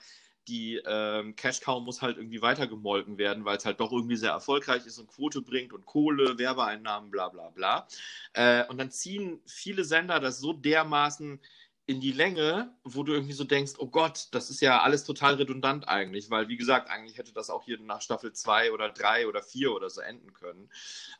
[0.47, 4.31] die ähm, Cash Cow muss halt irgendwie weitergemolken werden, weil es halt doch irgendwie sehr
[4.31, 7.87] erfolgreich ist und Quote bringt und Kohle, Werbeeinnahmen, bla bla bla.
[8.33, 11.39] Äh, und dann ziehen viele Sender das so dermaßen
[11.87, 15.35] in die Länge, wo du irgendwie so denkst, oh Gott, das ist ja alles total
[15.35, 19.25] redundant eigentlich, weil wie gesagt, eigentlich hätte das auch hier nach Staffel 2 oder 3
[19.25, 20.69] oder 4 oder so enden können.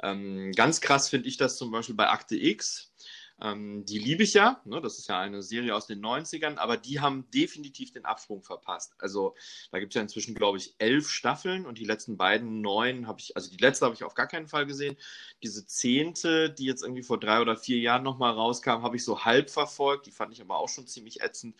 [0.04, 2.92] Ähm, ganz krass finde ich das zum Beispiel bei Akte X.
[3.42, 4.82] Ähm, die liebe ich ja, ne?
[4.82, 8.96] das ist ja eine Serie aus den 90ern, aber die haben definitiv den Absprung verpasst.
[8.98, 9.36] Also
[9.72, 13.20] da gibt es ja inzwischen, glaube ich, elf Staffeln und die letzten beiden neun habe
[13.20, 14.98] ich, also die letzte habe ich auf gar keinen Fall gesehen.
[15.44, 19.24] Diese zehnte, die jetzt irgendwie vor drei oder vier Jahren nochmal rauskam, habe ich so
[19.24, 20.08] halb verfolgt.
[20.08, 21.56] Die fand ich aber auch schon ziemlich ätzend.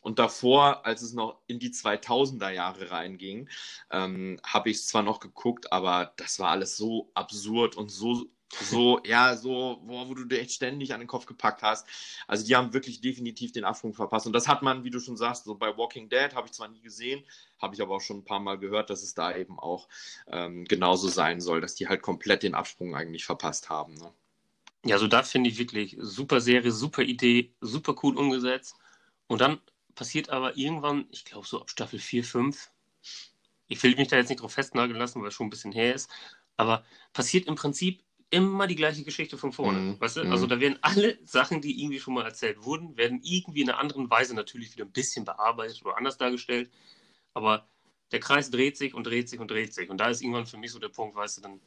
[0.00, 3.48] Und davor, als es noch in die 2000er Jahre reinging,
[3.90, 8.26] ähm, habe ich es zwar noch geguckt, aber das war alles so absurd und so
[8.52, 11.86] so, ja, so, wo, wo du dir echt ständig an den Kopf gepackt hast.
[12.26, 14.26] Also die haben wirklich definitiv den Absprung verpasst.
[14.26, 16.68] Und das hat man, wie du schon sagst, so bei Walking Dead habe ich zwar
[16.68, 17.22] nie gesehen,
[17.58, 19.88] habe ich aber auch schon ein paar Mal gehört, dass es da eben auch
[20.28, 23.94] ähm, genauso sein soll, dass die halt komplett den Absprung eigentlich verpasst haben.
[23.94, 24.12] Ne?
[24.84, 28.76] Ja, so da finde ich wirklich super Serie, super Idee, super cool umgesetzt.
[29.26, 29.60] Und dann
[29.94, 32.70] passiert aber irgendwann, ich glaube so ab Staffel 4, 5,
[33.66, 35.94] ich will mich da jetzt nicht drauf festnageln lassen, weil es schon ein bisschen her
[35.94, 36.08] ist,
[36.56, 39.78] aber passiert im Prinzip immer die gleiche Geschichte von vorne.
[39.78, 40.24] Mm, weißt du?
[40.24, 40.32] Mm.
[40.32, 43.78] Also da werden alle Sachen, die irgendwie schon mal erzählt wurden, werden irgendwie in einer
[43.78, 46.70] anderen Weise natürlich wieder ein bisschen bearbeitet oder anders dargestellt.
[47.34, 47.68] Aber
[48.12, 49.90] der Kreis dreht sich und dreht sich und dreht sich.
[49.90, 51.60] Und da ist irgendwann für mich so der Punkt, weißt du, dann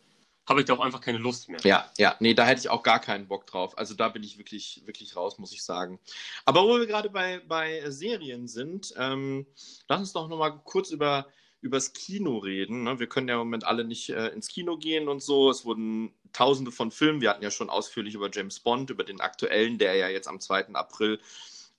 [0.47, 1.60] habe ich da auch einfach keine Lust mehr.
[1.63, 3.78] Ja, ja, nee, da hätte ich auch gar keinen Bock drauf.
[3.78, 6.00] Also da bin ich wirklich, wirklich raus, muss ich sagen.
[6.45, 9.45] Aber wo wir gerade bei, bei Serien sind, ähm,
[9.88, 11.28] lass uns doch nochmal kurz über
[11.62, 12.84] übers Kino reden.
[12.84, 13.00] Ne?
[13.00, 15.50] Wir können ja im Moment alle nicht äh, ins Kino gehen und so.
[15.50, 17.21] Es wurden tausende von Filmen.
[17.21, 20.39] Wir hatten ja schon ausführlich über James Bond, über den aktuellen, der ja jetzt am
[20.39, 20.69] 2.
[20.74, 21.19] April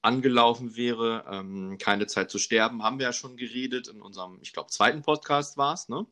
[0.00, 1.24] angelaufen wäre.
[1.30, 3.88] Ähm, Keine Zeit zu sterben, haben wir ja schon geredet.
[3.88, 6.06] In unserem, ich glaube, zweiten Podcast war es, ne?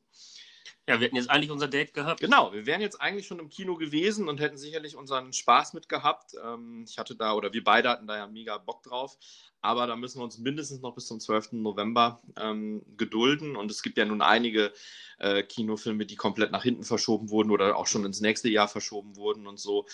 [0.88, 2.20] Ja, wir hätten jetzt eigentlich unser Date gehabt.
[2.20, 5.88] Genau, wir wären jetzt eigentlich schon im Kino gewesen und hätten sicherlich unseren Spaß mit
[5.88, 6.33] gehabt.
[6.42, 9.16] Ähm, ich hatte da, oder wir beide hatten da ja mega Bock drauf.
[9.62, 11.53] Aber da müssen wir uns mindestens noch bis zum 12.
[11.53, 13.57] November ähm, gedulden.
[13.57, 14.73] Und es gibt ja nun einige
[15.18, 19.16] äh, Kinofilme, die komplett nach hinten verschoben wurden oder auch schon ins nächste Jahr verschoben
[19.16, 19.87] wurden und so.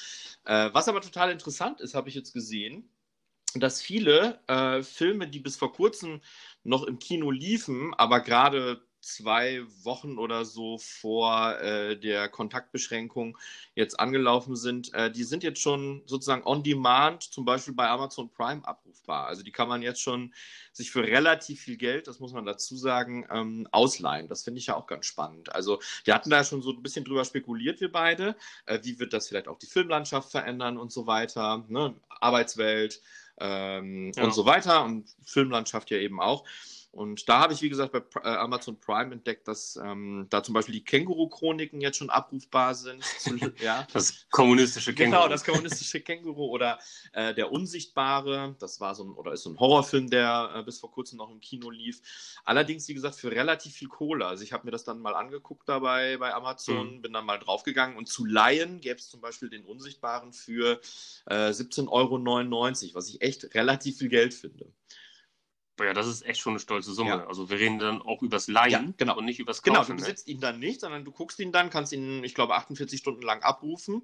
[0.44, 2.88] Äh, was aber total interessant ist, habe ich jetzt gesehen,
[3.54, 6.20] dass viele äh, Filme, die bis vor kurzem
[6.62, 13.38] noch im Kino liefen, aber gerade zwei Wochen oder so vor äh, der Kontaktbeschränkung
[13.74, 18.28] jetzt angelaufen sind, äh, die sind jetzt schon sozusagen on demand, zum Beispiel bei Amazon
[18.28, 19.26] Prime abrufbar.
[19.26, 20.34] Also die kann man jetzt schon
[20.72, 24.28] sich für relativ viel Geld, das muss man dazu sagen, ähm, ausleihen.
[24.28, 25.54] Das finde ich ja auch ganz spannend.
[25.54, 28.36] Also wir hatten da schon so ein bisschen drüber spekuliert, wir beide.
[28.66, 31.94] Äh, wie wird das vielleicht auch die Filmlandschaft verändern und so weiter, ne?
[32.08, 33.00] Arbeitswelt
[33.38, 34.24] ähm, ja.
[34.24, 36.44] und so weiter und Filmlandschaft ja eben auch.
[36.96, 40.54] Und da habe ich, wie gesagt, bei äh, Amazon Prime entdeckt, dass ähm, da zum
[40.54, 43.04] Beispiel die Känguru-Chroniken jetzt schon abrufbar sind.
[43.60, 43.86] ja.
[43.92, 45.22] Das kommunistische genau, Känguru.
[45.22, 46.78] Genau, das kommunistische Känguru oder
[47.12, 48.56] äh, Der Unsichtbare.
[48.58, 51.30] Das war so ein, oder ist so ein Horrorfilm, der äh, bis vor kurzem noch
[51.30, 52.00] im Kino lief.
[52.44, 54.26] Allerdings, wie gesagt, für relativ viel Kohle.
[54.26, 57.02] Also ich habe mir das dann mal angeguckt dabei bei Amazon, mhm.
[57.02, 60.80] bin dann mal draufgegangen und zu leihen gäbe es zum Beispiel den Unsichtbaren für
[61.26, 64.72] äh, 17,99 Euro, was ich echt relativ viel Geld finde.
[65.78, 67.10] Ja, das ist echt schon eine stolze Summe.
[67.10, 67.26] Ja.
[67.26, 69.16] Also wir reden dann auch übers Leihen ja, genau.
[69.16, 69.74] und nicht übers Kaufen.
[69.74, 69.98] Genau, du ne?
[69.98, 70.34] besitzt ne?
[70.34, 73.42] ihn dann nicht, sondern du guckst ihn dann, kannst ihn, ich glaube, 48 Stunden lang
[73.42, 74.02] abrufen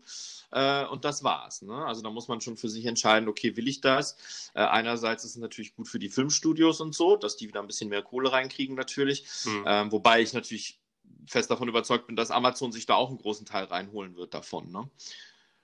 [0.51, 1.63] äh, und das war's.
[1.63, 1.75] Ne?
[1.87, 4.17] Also da muss man schon für sich entscheiden, okay, will ich das?
[4.55, 7.67] Äh, einerseits ist es natürlich gut für die Filmstudios und so, dass die wieder ein
[7.67, 9.25] bisschen mehr Kohle reinkriegen natürlich.
[9.45, 9.65] Hm.
[9.67, 10.79] Ähm, wobei ich natürlich
[11.27, 14.71] fest davon überzeugt bin, dass Amazon sich da auch einen großen Teil reinholen wird davon.
[14.71, 14.91] Ne?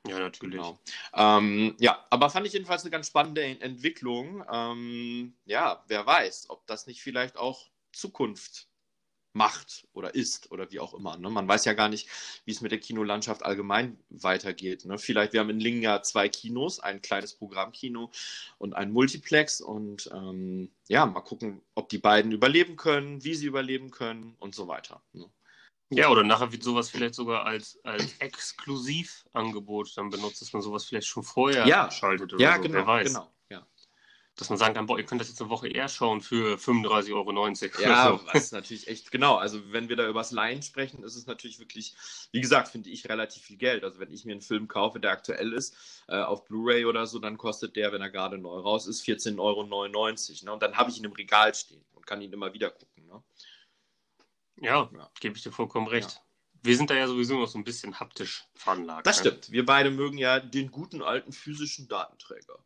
[0.06, 0.56] Ja, natürlich.
[0.56, 0.78] Genau.
[1.14, 4.44] Ähm, ja, aber fand ich jedenfalls eine ganz spannende Entwicklung.
[4.50, 8.68] Ähm, ja, wer weiß, ob das nicht vielleicht auch Zukunft
[9.32, 11.16] macht oder ist oder wie auch immer.
[11.16, 11.30] Ne?
[11.30, 12.08] Man weiß ja gar nicht,
[12.44, 14.84] wie es mit der Kinolandschaft allgemein weitergeht.
[14.84, 14.98] Ne?
[14.98, 18.10] Vielleicht, wir haben in Lingen ja zwei Kinos, ein kleines Programmkino
[18.58, 23.46] und ein Multiplex und ähm, ja, mal gucken, ob die beiden überleben können, wie sie
[23.46, 25.02] überleben können und so weiter.
[25.12, 25.30] Ne?
[25.90, 30.84] Ja, oder nachher wird sowas vielleicht sogar als, als Exklusivangebot dann benutzt, dass man sowas
[30.84, 31.90] vielleicht schon vorher ja.
[31.90, 32.62] schaltet oder ja, so.
[32.62, 33.08] Genau, Wer weiß.
[33.08, 33.66] Genau, ja.
[34.36, 37.14] Dass man sagen kann, boah, ihr könnt das jetzt eine Woche eher schauen für 35,90
[37.14, 37.32] Euro.
[37.80, 38.20] Ja, so.
[38.30, 39.36] das ist natürlich echt, genau.
[39.36, 41.94] Also wenn wir da über das Laien sprechen, ist es natürlich wirklich,
[42.32, 43.82] wie gesagt, finde ich relativ viel Geld.
[43.82, 45.74] Also wenn ich mir einen Film kaufe, der aktuell ist,
[46.08, 49.38] äh, auf Blu-ray oder so, dann kostet der, wenn er gerade neu raus ist, 14,99
[49.38, 49.64] Euro.
[49.64, 50.52] Ne?
[50.52, 53.06] Und dann habe ich ihn im Regal stehen und kann ihn immer wieder gucken.
[53.06, 53.22] Ne?
[54.60, 55.10] Ja, ja.
[55.20, 56.10] gebe ich dir vollkommen recht.
[56.10, 56.20] Ja.
[56.62, 59.06] Wir sind da ja sowieso noch so ein bisschen haptisch veranlagt.
[59.06, 59.30] Das ne?
[59.30, 59.50] stimmt.
[59.52, 62.58] Wir beide mögen ja den guten alten physischen Datenträger.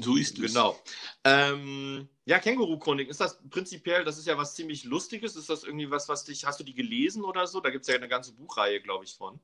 [0.00, 0.54] So ist es.
[0.54, 0.80] Genau.
[1.24, 5.36] Ähm, ja, Känguru-Chronik, ist das prinzipiell, das ist ja was ziemlich Lustiges.
[5.36, 7.60] Ist das irgendwie was, was dich, hast du die gelesen oder so?
[7.60, 9.40] Da gibt es ja eine ganze Buchreihe, glaube ich, von.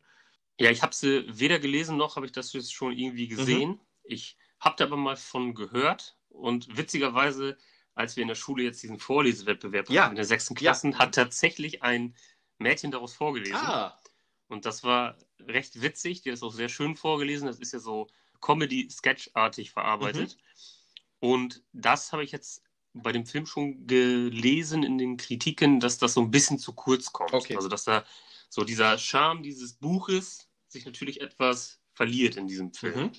[0.58, 3.36] Ja, ich habe sie weder gelesen noch habe ich das jetzt schon irgendwie mhm.
[3.36, 3.70] gesehen.
[3.70, 3.80] Mhm.
[4.04, 7.56] Ich habe da aber mal von gehört und witzigerweise
[7.98, 10.04] als wir in der Schule jetzt diesen Vorlesewettbewerb ja.
[10.04, 10.98] hatten in der sechsten Klasse, ja.
[10.98, 12.14] hat tatsächlich ein
[12.58, 13.56] Mädchen daraus vorgelesen.
[13.56, 13.98] Ah.
[14.46, 17.48] Und das war recht witzig, die hat es auch sehr schön vorgelesen.
[17.48, 18.06] Das ist ja so
[18.40, 20.36] Comedy-Sketch-artig verarbeitet.
[20.36, 21.28] Mhm.
[21.28, 22.62] Und das habe ich jetzt
[22.94, 27.12] bei dem Film schon gelesen in den Kritiken, dass das so ein bisschen zu kurz
[27.12, 27.32] kommt.
[27.32, 27.56] Okay.
[27.56, 28.04] Also dass da
[28.48, 33.06] so dieser Charme dieses Buches sich natürlich etwas verliert in diesem Film.
[33.06, 33.12] Mhm.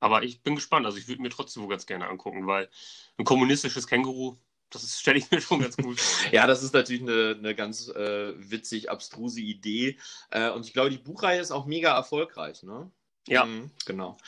[0.00, 0.86] Aber ich bin gespannt.
[0.86, 2.68] Also ich würde mir trotzdem wohl ganz gerne angucken, weil
[3.16, 4.36] ein kommunistisches Känguru,
[4.70, 5.98] das stelle ich mir schon ganz gut
[6.32, 9.98] ja, das ist natürlich eine, eine ganz äh, witzig, abstruse Idee.
[10.30, 12.90] Äh, und ich glaube, die Buchreihe ist auch mega erfolgreich, ne?
[13.26, 13.44] Ja.
[13.44, 14.18] Mhm, genau.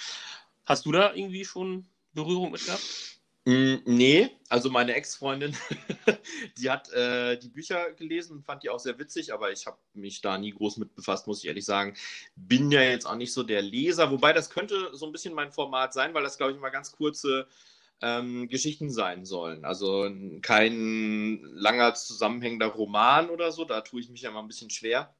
[0.65, 3.16] Hast du da irgendwie schon Berührung mit gehabt?
[3.49, 5.57] Mm, nee, also meine Ex-Freundin,
[6.59, 9.79] die hat äh, die Bücher gelesen und fand die auch sehr witzig, aber ich habe
[9.95, 11.95] mich da nie groß mit befasst, muss ich ehrlich sagen.
[12.35, 15.53] Bin ja jetzt auch nicht so der Leser, wobei das könnte so ein bisschen mein
[15.53, 17.47] Format sein, weil das, glaube ich, mal ganz kurze
[18.03, 19.65] ähm, Geschichten sein sollen.
[19.65, 20.11] Also
[20.43, 25.15] kein langer zusammenhängender Roman oder so, da tue ich mich ja mal ein bisschen schwer.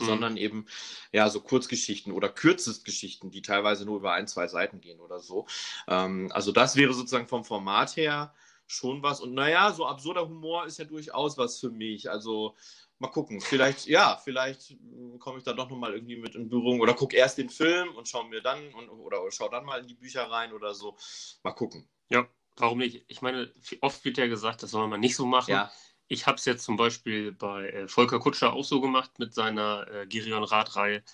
[0.00, 0.06] Mhm.
[0.06, 0.66] sondern eben
[1.12, 5.46] ja so Kurzgeschichten oder Kürzestgeschichten, die teilweise nur über ein, zwei Seiten gehen oder so.
[5.88, 8.34] Ähm, also das wäre sozusagen vom Format her
[8.66, 9.20] schon was.
[9.20, 12.10] Und naja, so absurder Humor ist ja durchaus was für mich.
[12.10, 12.56] Also
[12.98, 13.40] mal gucken.
[13.40, 17.16] Vielleicht, ja, vielleicht hm, komme ich da doch nochmal irgendwie mit in Berührung oder gucke
[17.16, 19.94] erst den Film und schaue mir dann und, oder, oder schau dann mal in die
[19.94, 20.96] Bücher rein oder so.
[21.42, 21.88] Mal gucken.
[22.10, 23.04] Ja, warum nicht?
[23.08, 25.50] Ich meine, oft wird ja gesagt, das soll man nicht so machen.
[25.50, 25.72] Ja
[26.10, 29.86] ich habe es jetzt zum Beispiel bei äh, Volker Kutscher auch so gemacht mit seiner
[29.88, 31.04] äh, Girion Rad-Reihe.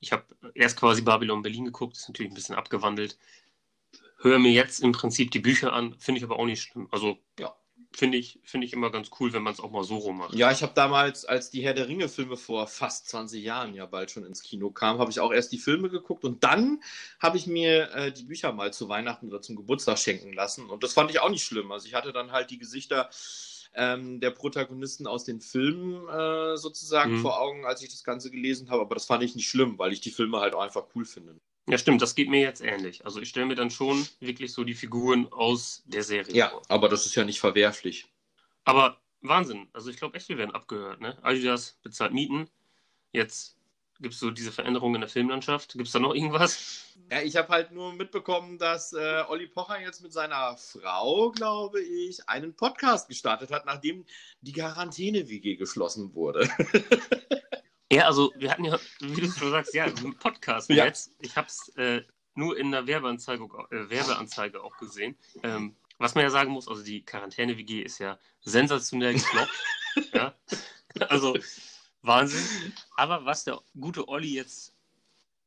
[0.00, 0.24] Ich habe
[0.54, 3.16] erst quasi Babylon Berlin geguckt, ist natürlich ein bisschen abgewandelt.
[4.18, 6.88] Höre mir jetzt im Prinzip die Bücher an, finde ich aber auch nicht schlimm.
[6.90, 7.54] Also ja,
[7.92, 10.34] finde ich, find ich immer ganz cool, wenn man es auch mal so rum macht.
[10.34, 14.10] Ja, ich habe damals, als die Herr der Ringe-Filme vor fast 20 Jahren ja bald
[14.10, 16.82] schon ins Kino kamen, habe ich auch erst die Filme geguckt und dann
[17.20, 20.68] habe ich mir äh, die Bücher mal zu Weihnachten oder zum Geburtstag schenken lassen.
[20.68, 21.70] Und das fand ich auch nicht schlimm.
[21.70, 23.08] Also ich hatte dann halt die Gesichter
[23.74, 27.22] ähm, der Protagonisten aus den Filmen äh, sozusagen mhm.
[27.22, 28.82] vor Augen, als ich das Ganze gelesen habe.
[28.82, 31.36] Aber das fand ich nicht schlimm, weil ich die Filme halt auch einfach cool finde.
[31.68, 33.04] Ja, stimmt, das geht mir jetzt ähnlich.
[33.04, 36.60] Also ich stelle mir dann schon wirklich so die Figuren aus der Serie ja, vor.
[36.60, 38.06] Ja, aber das ist ja nicht verwerflich.
[38.64, 39.68] Aber Wahnsinn.
[39.72, 41.00] Also ich glaube echt, wir werden abgehört.
[41.00, 41.16] Ne?
[41.22, 42.48] Adidas bezahlt Mieten.
[43.12, 43.56] Jetzt
[44.02, 45.74] Gibt es so diese Veränderungen in der Filmlandschaft?
[45.74, 46.92] Gibt es da noch irgendwas?
[47.08, 51.80] Ja, ich habe halt nur mitbekommen, dass äh, Olli Pocher jetzt mit seiner Frau, glaube
[51.80, 54.04] ich, einen Podcast gestartet hat, nachdem
[54.40, 56.48] die Quarantäne-WG geschlossen wurde.
[57.92, 60.84] ja, also wir hatten ja, wie du schon sagst, ja, einen Podcast ja.
[60.84, 61.12] jetzt.
[61.20, 62.02] Ich habe es äh,
[62.34, 65.16] nur in der Werbeanzeige, äh, Werbeanzeige auch gesehen.
[65.44, 69.52] Ähm, was man ja sagen muss, also die Quarantäne-WG ist ja sensationell gefloppt.
[70.12, 70.34] ja?
[71.08, 71.36] Also
[72.02, 72.44] Wahnsinn.
[72.96, 74.74] Aber was der gute Olli jetzt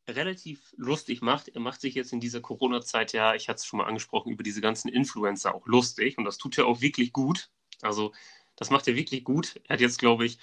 [0.08, 3.78] relativ lustig macht, er macht sich jetzt in dieser Corona-Zeit ja, ich hatte es schon
[3.78, 7.50] mal angesprochen, über diese ganzen Influencer auch lustig und das tut er auch wirklich gut.
[7.82, 8.14] Also
[8.56, 9.60] das macht er wirklich gut.
[9.66, 10.38] Er hat jetzt, glaube ich,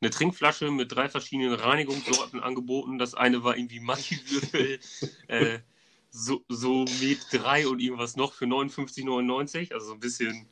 [0.00, 2.98] eine Trinkflasche mit drei verschiedenen Reinigungssorten angeboten.
[2.98, 4.80] Das eine war irgendwie Maggi-Würfel,
[5.28, 5.60] äh,
[6.10, 9.72] so, so mit 3 und irgendwas noch für 59,99.
[9.72, 10.48] Also so ein bisschen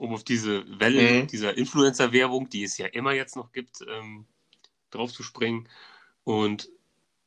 [0.00, 1.26] um auf diese Welle mhm.
[1.26, 4.26] dieser Influencer-Werbung, die es ja immer jetzt noch gibt, ähm,
[4.90, 5.68] drauf zu springen.
[6.24, 6.70] Und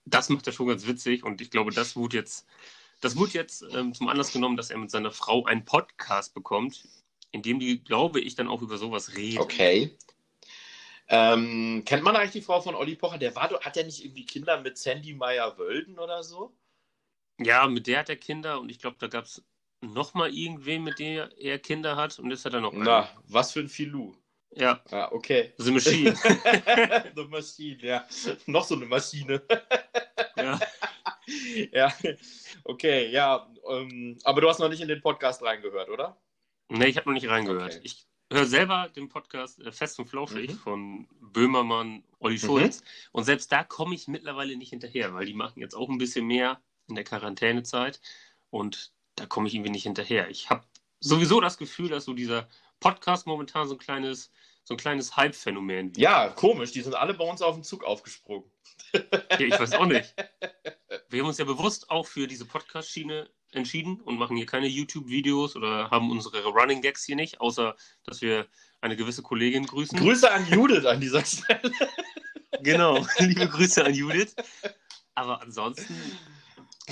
[0.05, 1.23] das macht er schon ganz witzig.
[1.23, 2.47] Und ich glaube, das wurde jetzt,
[2.99, 6.88] das wurde jetzt ähm, zum Anlass genommen, dass er mit seiner Frau einen Podcast bekommt,
[7.31, 9.38] in dem die, glaube ich, dann auch über sowas reden.
[9.38, 9.95] Okay.
[11.09, 13.19] Ähm, kennt man eigentlich die Frau von Olli Pocher?
[13.19, 16.55] Der war, hat ja nicht irgendwie Kinder mit Sandy Meyer-Wölden oder so?
[17.39, 19.43] Ja, mit der hat er Kinder und ich glaube, da gab es
[19.91, 22.84] nochmal irgendwen, mit dem er Kinder hat und jetzt hat er noch einen.
[22.84, 24.15] Na, was für ein Filou.
[24.56, 24.82] Ja.
[24.91, 25.54] Ah, okay.
[25.58, 26.15] The Machine.
[27.15, 28.06] The Machine, ja.
[28.46, 29.41] Noch so eine Maschine.
[30.38, 30.60] ja.
[31.72, 31.93] ja.
[32.63, 33.48] Okay, ja.
[33.69, 36.17] Ähm, aber du hast noch nicht in den Podcast reingehört, oder?
[36.69, 37.76] Nee, ich habe noch nicht reingehört.
[37.76, 37.82] Okay.
[37.84, 40.58] Ich höre selber den Podcast äh, Fest und Flauschig mhm.
[40.58, 42.82] von Böhmermann, Olli Schulz.
[42.82, 42.86] Mhm.
[43.13, 46.26] Und selbst da komme ich mittlerweile nicht hinterher, weil die machen jetzt auch ein bisschen
[46.26, 48.02] mehr in der Quarantänezeit.
[48.50, 50.30] Und da komme ich irgendwie nicht hinterher.
[50.30, 50.65] Ich habe
[50.99, 52.47] sowieso das Gefühl, dass so dieser
[52.80, 54.32] Podcast momentan so ein kleines,
[54.63, 55.97] so ein kleines Hype-Phänomen wird.
[55.97, 56.71] Ja, komisch.
[56.71, 58.49] Die sind alle bei uns auf den Zug aufgesprungen.
[58.93, 60.13] ja, ich weiß auch nicht.
[61.10, 65.56] Wir haben uns ja bewusst auch für diese Podcast-Schiene entschieden und machen hier keine YouTube-Videos
[65.56, 68.47] oder haben unsere Running Gags hier nicht, außer dass wir
[68.82, 69.97] eine gewisse Kollegin grüßen.
[69.97, 71.71] Grüße an Judith an dieser Stelle.
[72.62, 74.36] genau, liebe Grüße an Judith.
[75.15, 75.95] Aber ansonsten,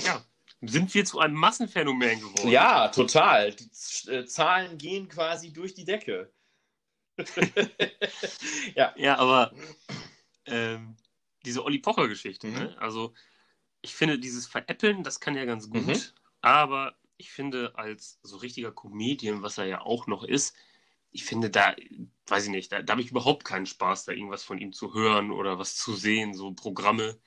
[0.04, 0.24] ja,
[0.62, 2.48] sind wir zu einem Massenphänomen geworden.
[2.48, 3.54] Ja, total.
[3.54, 6.32] Die äh, Zahlen gehen quasi durch die Decke.
[8.74, 8.94] ja.
[8.96, 9.52] ja, aber
[10.46, 10.96] ähm,
[11.44, 12.54] diese Olli Pocher-Geschichte, mhm.
[12.54, 12.76] ne?
[12.78, 13.12] also
[13.82, 16.00] ich finde, dieses Veräppeln, das kann ja ganz gut, mhm.
[16.40, 20.56] aber ich finde, als so richtiger Comedian, was er ja auch noch ist,
[21.10, 21.76] ich finde, da,
[22.26, 24.94] weiß ich nicht, da, da habe ich überhaupt keinen Spaß, da irgendwas von ihm zu
[24.94, 27.20] hören oder was zu sehen, so Programme.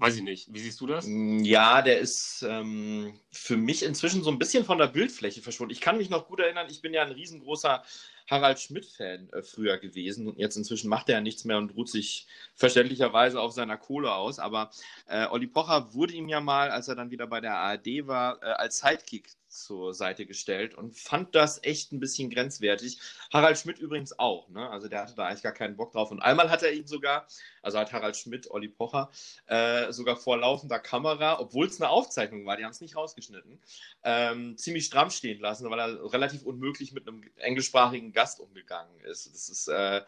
[0.00, 0.52] Weiß ich nicht.
[0.52, 1.06] Wie siehst du das?
[1.06, 5.72] Mm, ja, der ist ähm, für mich inzwischen so ein bisschen von der Bildfläche verschwunden.
[5.72, 7.82] Ich kann mich noch gut erinnern, ich bin ja ein riesengroßer
[8.30, 10.28] Harald Schmidt-Fan äh, früher gewesen.
[10.28, 14.14] Und jetzt inzwischen macht er ja nichts mehr und ruht sich verständlicherweise auf seiner Kohle
[14.14, 14.38] aus.
[14.38, 14.70] Aber
[15.06, 18.42] äh, Olli Pocher wurde ihm ja mal, als er dann wieder bei der ARD war,
[18.42, 22.98] äh, als Sidekick zur Seite gestellt und fand das echt ein bisschen grenzwertig.
[23.32, 24.70] Harald Schmidt übrigens auch, ne?
[24.70, 26.10] Also der hatte da eigentlich gar keinen Bock drauf.
[26.10, 27.26] Und einmal hat er ihn sogar,
[27.62, 29.10] also hat Harald Schmidt, Olli Pocher,
[29.46, 33.60] äh, sogar vor laufender Kamera, obwohl es eine Aufzeichnung war, die haben es nicht rausgeschnitten,
[34.04, 39.26] ähm, ziemlich stramm stehen lassen, weil er relativ unmöglich mit einem englischsprachigen Gast umgegangen ist.
[39.26, 40.02] Das ist äh,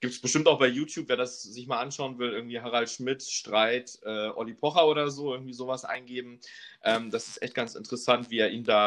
[0.00, 3.24] Gibt es bestimmt auch bei YouTube, wer das sich mal anschauen will, irgendwie Harald Schmidt,
[3.24, 6.38] Streit, äh, Olli Pocher oder so, irgendwie sowas eingeben.
[6.84, 8.77] Ähm, das ist echt ganz interessant, wie er ihn da,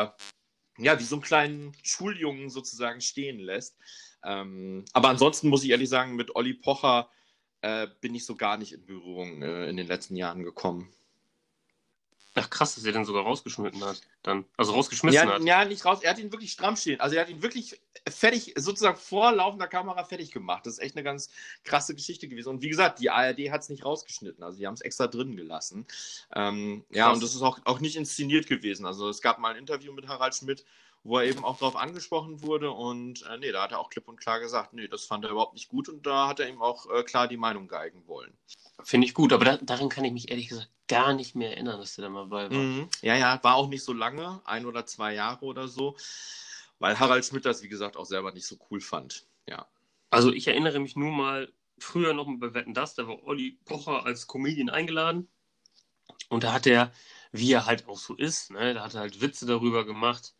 [0.78, 3.78] ja, wie so einen kleinen Schuljungen sozusagen stehen lässt.
[4.24, 7.10] Ähm, aber ansonsten muss ich ehrlich sagen, mit Olli Pocher
[7.62, 10.94] äh, bin ich so gar nicht in Berührung äh, in den letzten Jahren gekommen.
[12.34, 14.02] Ach krass, dass er den sogar rausgeschnitten hat.
[14.24, 15.44] Dann, also rausgeschmissen ja, hat.
[15.44, 16.00] Ja, nicht raus.
[16.02, 17.00] Er hat ihn wirklich stramm stehen.
[17.02, 20.66] Also er hat ihn wirklich fertig, sozusagen vor laufender Kamera fertig gemacht.
[20.66, 21.30] Das ist echt eine ganz
[21.66, 22.48] krasse Geschichte gewesen.
[22.48, 24.44] Und wie gesagt, die ARD hat es nicht rausgeschnitten.
[24.44, 25.86] Also die haben es extra drin gelassen.
[26.34, 28.86] Ähm, ja, und das ist auch, auch nicht inszeniert gewesen.
[28.86, 30.64] Also es gab mal ein Interview mit Harald Schmidt,
[31.04, 32.72] wo er eben auch darauf angesprochen wurde.
[32.72, 35.32] Und äh, nee, da hat er auch klipp und klar gesagt, nee, das fand er
[35.32, 35.90] überhaupt nicht gut.
[35.90, 38.38] Und da hat er ihm auch äh, klar die Meinung geigen wollen.
[38.84, 41.80] Finde ich gut, aber da, daran kann ich mich ehrlich gesagt gar nicht mehr erinnern,
[41.80, 42.58] dass der da mal bei war.
[42.58, 42.90] Mhm.
[43.02, 45.96] Ja, ja, war auch nicht so lange, ein oder zwei Jahre oder so,
[46.80, 49.26] weil Harald Schmidt das, wie gesagt, auch selber nicht so cool fand.
[49.48, 49.68] Ja.
[50.10, 53.58] Also ich erinnere mich nur mal früher noch mal bei Wetten Das, da war Olli
[53.66, 55.30] Pocher als Comedian eingeladen
[56.30, 56.92] und da hat er,
[57.32, 60.34] wie er halt auch so ist, ne, da hat er halt Witze darüber gemacht,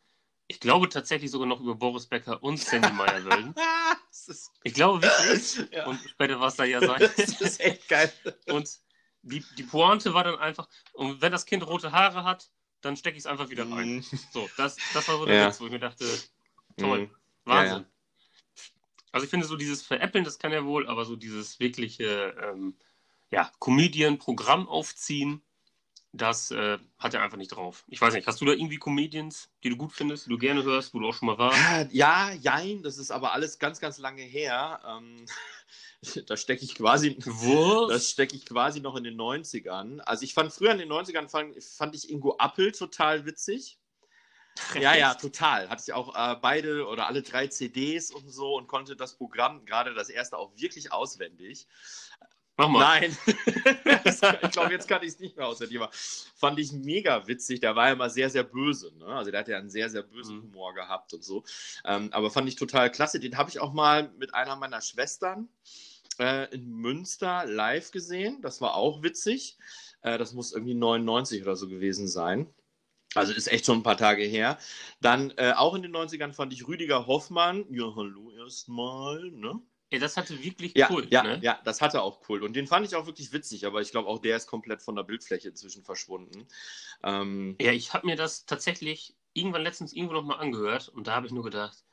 [0.52, 3.56] ich glaube tatsächlich sogar noch über Boris Becker und Sandy Meyer-Wölden.
[4.64, 5.72] ich glaube wirklich.
[5.72, 5.88] Ja.
[5.88, 7.00] Und später war es da ja sein.
[7.00, 8.12] das ist echt geil.
[8.48, 8.70] Und
[9.22, 13.16] die, die Pointe war dann einfach, und wenn das Kind rote Haare hat, dann stecke
[13.16, 14.00] ich es einfach wieder rein.
[14.00, 14.04] Mm.
[14.34, 15.48] So, das, das war so der ja.
[15.48, 16.06] Witz, wo ich mir dachte,
[16.78, 17.16] toll, mm.
[17.46, 17.78] Wahnsinn.
[17.78, 17.86] Ja, ja.
[19.14, 22.76] Also ich finde so dieses Veräppeln, das kann er wohl, aber so dieses wirkliche ähm,
[23.30, 25.42] ja, Comedian-Programm aufziehen,
[26.14, 27.86] das äh, hat er einfach nicht drauf.
[27.88, 30.64] Ich weiß nicht, hast du da irgendwie Comedians, die du gut findest, die du gerne
[30.64, 31.94] hörst, wo du auch schon mal warst?
[31.94, 34.82] Ja, jein, das ist aber alles ganz, ganz lange her.
[34.86, 35.26] Ähm,
[36.28, 37.88] da stecke ich quasi, Wo?
[37.88, 40.00] das stecke ich quasi noch in den 90ern.
[40.00, 43.78] Also ich fand früher in den 90ern fand, fand ich Ingo Appel total witzig.
[44.76, 45.70] Ja, ja, total.
[45.70, 49.66] Hatte ich auch äh, beide oder alle drei CDs und so und konnte das Programm,
[49.66, 51.68] gerade das erste, auch wirklich auswendig.
[52.62, 53.00] Mach mal.
[53.00, 53.18] Nein.
[54.44, 55.78] ich glaube, jetzt kann ich es nicht mehr auswendig.
[55.78, 57.60] Aber fand ich mega witzig.
[57.60, 58.92] Der war ja immer sehr, sehr böse.
[58.98, 59.08] Ne?
[59.08, 60.44] Also der hat ja einen sehr, sehr bösen mhm.
[60.44, 61.44] Humor gehabt und so.
[61.86, 63.20] Ähm, aber fand ich total klasse.
[63.20, 65.50] Den habe ich auch mal mit einer meiner Schwestern
[66.20, 68.42] äh, in Münster live gesehen.
[68.44, 69.58] Das war auch witzig.
[70.02, 72.54] Äh, das muss irgendwie 99 oder so gewesen sein.
[73.16, 74.60] Also ist echt schon ein paar Tage her.
[75.02, 77.66] Dann äh, auch in den 90ern fand ich Rüdiger Hoffmann.
[77.72, 79.32] Ja, hallo erstmal.
[79.32, 79.60] Ne?
[79.92, 81.40] Ja, das hatte wirklich ja, Kult, ja, ne?
[81.42, 82.44] Ja, das hatte auch Kult.
[82.44, 84.96] Und den fand ich auch wirklich witzig, aber ich glaube, auch der ist komplett von
[84.96, 86.48] der Bildfläche inzwischen verschwunden.
[87.04, 91.28] Ähm, ja, ich habe mir das tatsächlich irgendwann letztens irgendwo nochmal angehört und da habe
[91.28, 91.84] ich nur gedacht,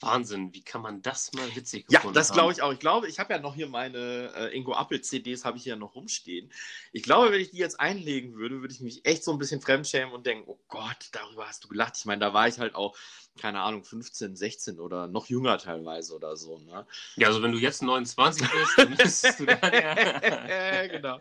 [0.00, 2.72] Wahnsinn, wie kann man das mal witzig Ja, das glaube ich auch.
[2.72, 5.76] Ich glaube, ich habe ja noch hier meine äh, Ingo Appel CDs habe ich hier
[5.76, 6.52] noch rumstehen.
[6.92, 9.62] Ich glaube, wenn ich die jetzt einlegen würde, würde ich mich echt so ein bisschen
[9.62, 11.96] fremdschämen und denken, oh Gott, darüber hast du gelacht.
[11.96, 12.96] Ich meine, da war ich halt auch,
[13.40, 16.58] keine Ahnung, 15, 16 oder noch jünger teilweise oder so.
[16.58, 16.86] Ne?
[17.16, 20.86] Ja, also wenn du jetzt 29 bist, dann müsstest du dann ja.
[20.88, 21.18] genau.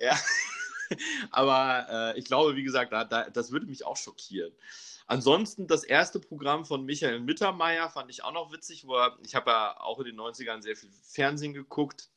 [0.00, 0.18] Ja.
[1.30, 4.52] Aber äh, ich glaube, wie gesagt, da, da, das würde mich auch schockieren.
[5.08, 9.34] Ansonsten das erste Programm von Michael Mittermeier fand ich auch noch witzig, wo er, ich
[9.34, 12.10] habe ja auch in den 90ern sehr viel Fernsehen geguckt,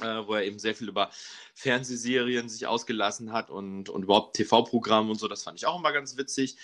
[0.00, 1.10] äh, wo er eben sehr viel über
[1.54, 5.92] Fernsehserien sich ausgelassen hat und, und überhaupt TV-Programme und so, das fand ich auch immer
[5.92, 6.56] ganz witzig.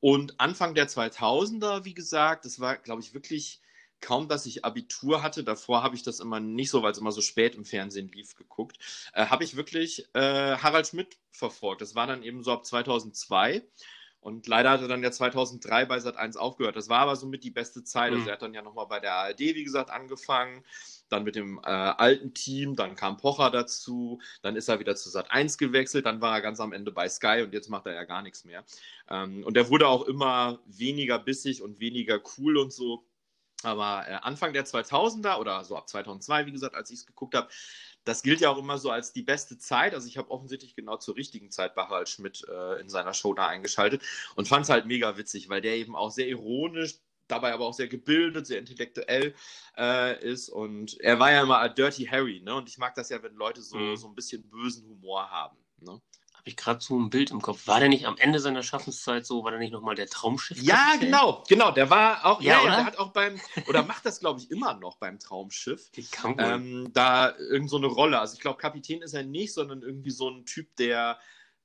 [0.00, 3.60] Und Anfang der 2000er, wie gesagt, das war, glaube ich, wirklich
[4.00, 5.44] kaum, dass ich Abitur hatte.
[5.44, 8.34] Davor habe ich das immer nicht so, weil es immer so spät im Fernsehen lief,
[8.34, 8.76] geguckt.
[9.12, 11.80] Äh, habe ich wirklich äh, Harald Schmidt verfolgt.
[11.80, 13.62] Das war dann eben so ab 2002.
[14.22, 16.76] Und leider hat er dann ja 2003 bei Sat1 aufgehört.
[16.76, 18.12] Das war aber somit die beste Zeit.
[18.12, 18.28] Also mhm.
[18.28, 20.64] er hat dann ja nochmal bei der ARD, wie gesagt, angefangen.
[21.08, 25.10] Dann mit dem äh, alten Team, dann kam Pocher dazu, dann ist er wieder zu
[25.10, 28.04] Sat1 gewechselt, dann war er ganz am Ende bei Sky und jetzt macht er ja
[28.04, 28.64] gar nichts mehr.
[29.10, 33.04] Ähm, und er wurde auch immer weniger bissig und weniger cool und so.
[33.64, 37.34] Aber äh, Anfang der 2000er oder so ab 2002, wie gesagt, als ich es geguckt
[37.34, 37.48] habe,
[38.04, 39.94] das gilt ja auch immer so als die beste Zeit.
[39.94, 43.34] Also ich habe offensichtlich genau zur richtigen Zeit bei Harald Schmidt äh, in seiner Show
[43.34, 44.02] da eingeschaltet
[44.34, 46.96] und fand es halt mega witzig, weil der eben auch sehr ironisch,
[47.28, 49.34] dabei aber auch sehr gebildet, sehr intellektuell
[49.76, 50.48] äh, ist.
[50.48, 52.54] Und er war ja immer Dirty Harry, ne?
[52.54, 53.96] Und ich mag das ja, wenn Leute so, mhm.
[53.96, 55.56] so ein bisschen bösen Humor haben.
[55.80, 56.00] Ne?
[56.42, 57.68] Habe ich gerade so ein Bild im Kopf.
[57.68, 60.60] War der nicht am Ende seiner Schaffenszeit so, war der nicht nochmal der Traumschiff?
[60.60, 61.70] Ja, genau, genau.
[61.70, 64.50] Der war auch, Ja, ja, ja, der hat auch beim, oder macht das, glaube ich,
[64.50, 65.92] immer noch beim Traumschiff.
[65.92, 66.34] Die kann.
[66.38, 68.18] Ähm, da irgend so eine Rolle.
[68.18, 71.20] Also ich glaube, Kapitän ist er nicht, sondern irgendwie so ein Typ, der,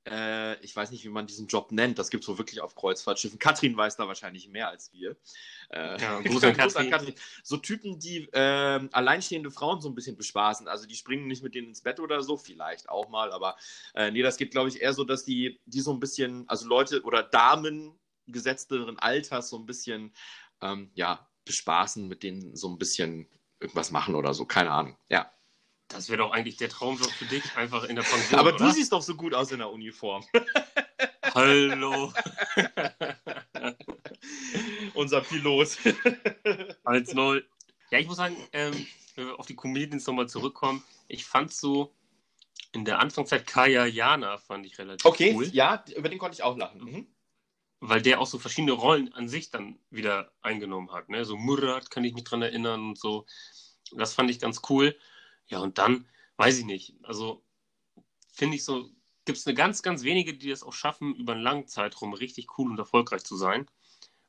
[0.10, 1.99] äh, ich weiß nicht, wie man diesen Job nennt.
[1.99, 3.39] Das gibt es so wirklich auf Kreuzfahrtschiffen.
[3.39, 5.16] Katrin weiß da wahrscheinlich mehr als wir.
[5.70, 6.89] Äh, Ja, Gruß an Katrin.
[6.89, 7.16] Katrin.
[7.43, 10.68] So Typen, die ähm, alleinstehende Frauen so ein bisschen bespaßen.
[10.68, 13.55] Also die springen nicht mit denen ins Bett oder so, vielleicht auch mal, aber
[13.93, 16.68] äh, nee, das geht, glaube ich, eher so, dass die, die so ein bisschen, also
[16.68, 20.14] Leute oder Damen gesetzteren Alters so ein bisschen,
[20.62, 23.28] ähm, ja, bespaßen, mit denen so ein bisschen
[23.60, 24.97] irgendwas machen oder so, keine Ahnung.
[25.10, 25.32] Ja.
[25.88, 28.39] Das wäre doch eigentlich der Traumjob für dich, einfach in der Pension.
[28.39, 28.65] Aber oder?
[28.65, 30.23] du siehst doch so gut aus in der Uniform.
[31.33, 32.13] Hallo.
[34.93, 35.67] Unser Pilot.
[36.85, 37.43] 1-0.
[37.91, 41.93] Ja, ich muss sagen, ähm, wenn wir auf die Comedians nochmal zurückkommen, ich fand so
[42.73, 46.43] in der Anfangszeit Kaya Jana fand ich relativ Okay, cool, ja, über den konnte ich
[46.43, 46.81] auch lachen.
[46.81, 47.07] Mhm.
[47.79, 51.09] weil der auch so verschiedene Rollen an sich dann wieder eingenommen hat.
[51.09, 51.23] Ne?
[51.23, 53.25] So Murat kann ich mich dran erinnern und so.
[53.93, 54.97] Das fand ich ganz cool.
[55.48, 57.43] Ja, und dann, weiß ich nicht, also
[58.32, 58.89] finde ich so,
[59.26, 62.58] gibt es eine ganz, ganz wenige, die das auch schaffen, über einen langen Zeitraum richtig
[62.58, 63.68] cool und erfolgreich zu sein.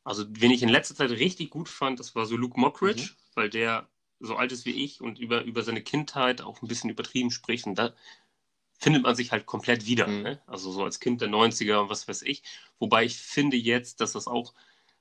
[0.05, 3.17] Also, wen ich in letzter Zeit richtig gut fand, das war so Luke Mockridge, Mhm.
[3.35, 3.89] weil der
[4.21, 7.67] so alt ist wie ich und über, über seine Kindheit auch ein bisschen übertrieben spricht.
[7.67, 7.95] Und da
[8.79, 10.07] findet man sich halt komplett wieder.
[10.09, 10.23] Mhm.
[10.23, 10.43] Ne?
[10.47, 12.43] Also so als Kind der 90er und was weiß ich.
[12.79, 14.55] Wobei ich finde jetzt, dass das auch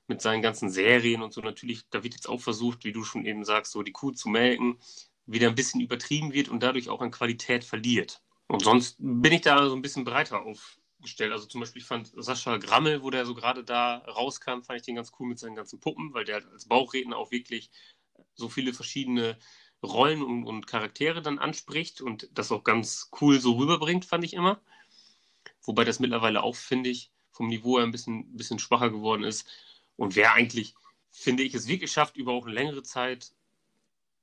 [0.06, 3.24] mit seinen ganzen Serien und so natürlich, da wird jetzt auch versucht, wie du schon
[3.24, 4.78] eben sagst, so die Kuh zu melken,
[5.28, 8.22] wieder ein bisschen übertrieben wird und dadurch auch an Qualität verliert.
[8.48, 11.32] Und sonst bin ich da so ein bisschen breiter aufgestellt.
[11.32, 14.86] Also zum Beispiel, ich fand Sascha Grammel, wo der so gerade da rauskam, fand ich
[14.86, 17.70] den ganz cool mit seinen ganzen Puppen, weil der halt als Bauchredner auch wirklich
[18.34, 19.38] so viele verschiedene
[19.82, 24.32] Rollen und, und Charaktere dann anspricht und das auch ganz cool so rüberbringt, fand ich
[24.32, 24.60] immer.
[25.62, 29.46] Wobei das mittlerweile auch, finde ich, vom Niveau her ein bisschen, bisschen schwacher geworden ist.
[29.96, 30.74] Und wer eigentlich,
[31.10, 33.34] finde ich, es wirklich schafft, über auch eine längere Zeit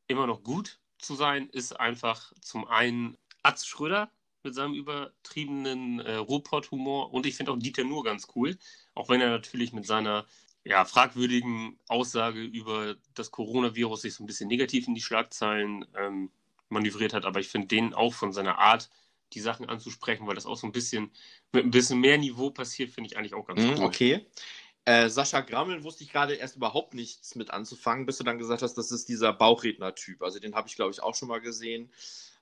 [0.07, 4.11] immer noch gut zu sein, ist einfach zum einen Atz Schröder
[4.43, 8.57] mit seinem übertriebenen äh, Ruhrpott-Humor und ich finde auch Dieter Nuhr ganz cool,
[8.93, 10.25] auch wenn er natürlich mit seiner
[10.63, 16.31] ja, fragwürdigen Aussage über das Coronavirus sich so ein bisschen negativ in die Schlagzeilen ähm,
[16.69, 18.89] manövriert hat, aber ich finde den auch von seiner Art,
[19.33, 21.11] die Sachen anzusprechen, weil das auch so ein bisschen
[21.51, 23.95] mit ein bisschen mehr Niveau passiert, finde ich eigentlich auch ganz Mhm, cool.
[23.95, 24.25] okay.
[24.85, 28.61] Äh, Sascha Grammel wusste ich gerade erst überhaupt nichts mit anzufangen, bis du dann gesagt
[28.61, 30.21] hast, das ist dieser Bauchredner-Typ.
[30.21, 31.91] Also den habe ich, glaube ich, auch schon mal gesehen.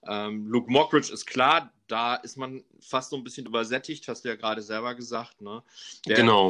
[0.05, 4.29] Ähm, Luke Mockridge ist klar, da ist man fast so ein bisschen übersättigt, hast du
[4.29, 5.41] ja gerade selber gesagt.
[5.41, 5.63] Ne?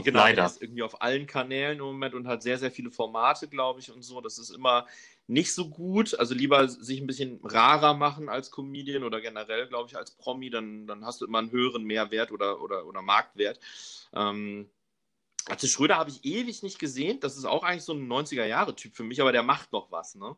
[0.03, 0.35] Genau, leider.
[0.37, 3.79] Der ist irgendwie auf allen Kanälen im Moment und hat sehr, sehr viele Formate, glaube
[3.79, 4.21] ich, und so.
[4.21, 4.87] Das ist immer
[5.27, 6.17] nicht so gut.
[6.17, 10.49] Also lieber sich ein bisschen rarer machen als Comedian oder generell, glaube ich, als Promi,
[10.49, 13.59] dann, dann hast du immer einen höheren Mehrwert oder, oder, oder Marktwert.
[14.13, 14.69] Ähm,
[15.49, 17.19] Atze Schröder habe ich ewig nicht gesehen.
[17.19, 20.35] Das ist auch eigentlich so ein 90er-Jahre-Typ für mich, aber der macht noch was, ne?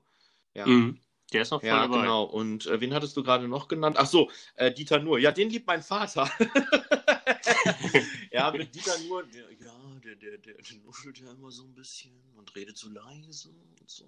[0.53, 0.65] Ja.
[0.65, 0.99] Mhm.
[1.33, 2.01] Der ist noch voll Ja, dabei.
[2.01, 2.23] genau.
[2.23, 3.97] Und äh, wen hattest du gerade noch genannt?
[3.99, 5.17] Ach so, äh, Dieter Nuhr.
[5.19, 6.29] Ja, den liebt mein Vater.
[8.31, 11.73] ja, mit Dieter Nuhr, der, ja, der, der, der, der nuschelt ja immer so ein
[11.73, 14.05] bisschen und redet so leise und so.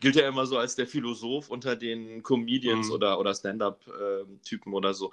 [0.00, 2.92] Gilt ja immer so als der Philosoph unter den Comedians Mhm.
[2.94, 5.12] oder, oder Stand-Up-Typen oder so.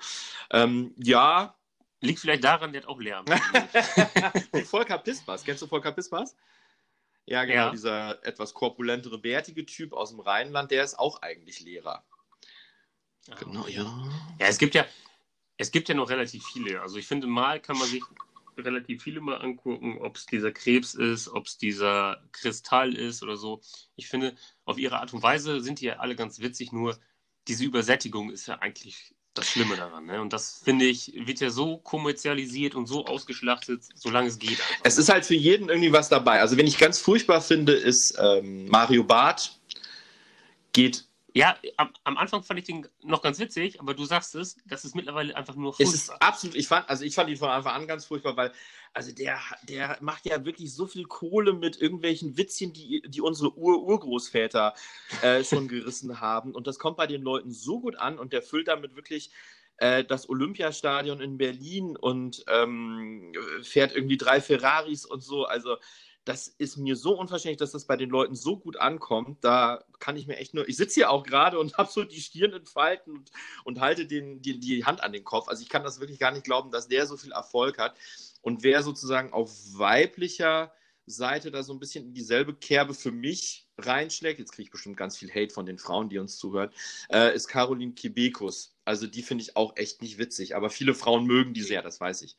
[0.51, 1.56] Ähm, ja,
[2.01, 3.25] Liegt vielleicht daran, der hat auch Lärm.
[4.53, 5.43] wie Volker Pispers.
[5.43, 6.35] Kennst du Volker Pispers?
[7.25, 7.71] Ja, genau, Ja.
[7.71, 12.05] dieser etwas korpulentere, bärtige Typ aus dem Rheinland, der ist auch eigentlich Lehrer.
[13.39, 13.83] Genau, ja.
[14.39, 14.85] Ja, es gibt ja,
[15.57, 16.81] es gibt ja noch relativ viele.
[16.81, 18.03] Also ich finde, mal kann man sich
[18.57, 23.35] relativ viele mal angucken, ob es dieser Krebs ist, ob es dieser Kristall ist oder
[23.37, 23.61] so.
[23.95, 24.35] Ich finde,
[24.65, 26.97] auf ihre Art und Weise sind die ja alle ganz witzig, nur
[27.47, 30.05] diese Übersättigung ist ja eigentlich das Schlimme daran.
[30.05, 30.21] Ne?
[30.21, 34.51] Und das, finde ich, wird ja so kommerzialisiert und so ausgeschlachtet, solange es geht.
[34.51, 34.75] Einfach.
[34.83, 36.41] Es ist halt für jeden irgendwie was dabei.
[36.41, 39.53] Also, wenn ich ganz furchtbar finde, ist ähm, Mario Barth.
[40.73, 41.06] Geht.
[41.37, 44.83] Ja, am, am Anfang fand ich den noch ganz witzig, aber du sagst es, das
[44.85, 46.27] ist mittlerweile einfach nur Es ist furchtbar.
[46.27, 48.51] absolut, ich fand, also ich fand ihn von Anfang an ganz furchtbar, weil,
[48.95, 53.55] also der, der macht ja wirklich so viel Kohle mit irgendwelchen Witzchen, die, die unsere
[53.55, 54.73] Ur-Urgroßväter
[55.21, 56.55] äh, schon gerissen haben.
[56.55, 59.29] Und das kommt bei den Leuten so gut an und der füllt damit wirklich
[59.77, 63.31] äh, das Olympiastadion in Berlin und ähm,
[63.61, 65.45] fährt irgendwie drei Ferraris und so.
[65.45, 65.77] Also
[66.27, 69.43] das ist mir so unverständlich, dass das bei den Leuten so gut ankommt.
[69.43, 70.67] Da kann ich mir echt nur.
[70.67, 73.31] Ich sitze hier auch gerade und habe so die Stirn in Falten und,
[73.63, 75.47] und halte den, die, die Hand an den Kopf.
[75.47, 77.95] Also ich kann das wirklich gar nicht glauben, dass der so viel Erfolg hat.
[78.41, 80.73] Und wer sozusagen auf weiblicher
[81.05, 84.97] Seite da so ein bisschen in dieselbe Kerbe für mich reinschlägt, jetzt kriege ich bestimmt
[84.97, 86.71] ganz viel Hate von den Frauen, die uns zuhören,
[87.09, 88.75] äh, ist Caroline Kibekus.
[88.83, 92.01] Also die finde ich auch echt nicht witzig, aber viele Frauen mögen die sehr, das
[92.01, 92.37] weiß ich.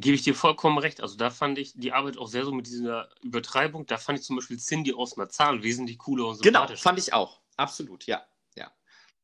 [0.00, 1.00] Gebe ich dir vollkommen recht.
[1.00, 3.86] Also da fand ich die Arbeit auch sehr so mit dieser Übertreibung.
[3.86, 7.40] Da fand ich zum Beispiel Cindy aus Marzahn wesentlich cooler und Genau, fand ich auch.
[7.56, 8.24] Absolut, ja.
[8.54, 8.70] ja.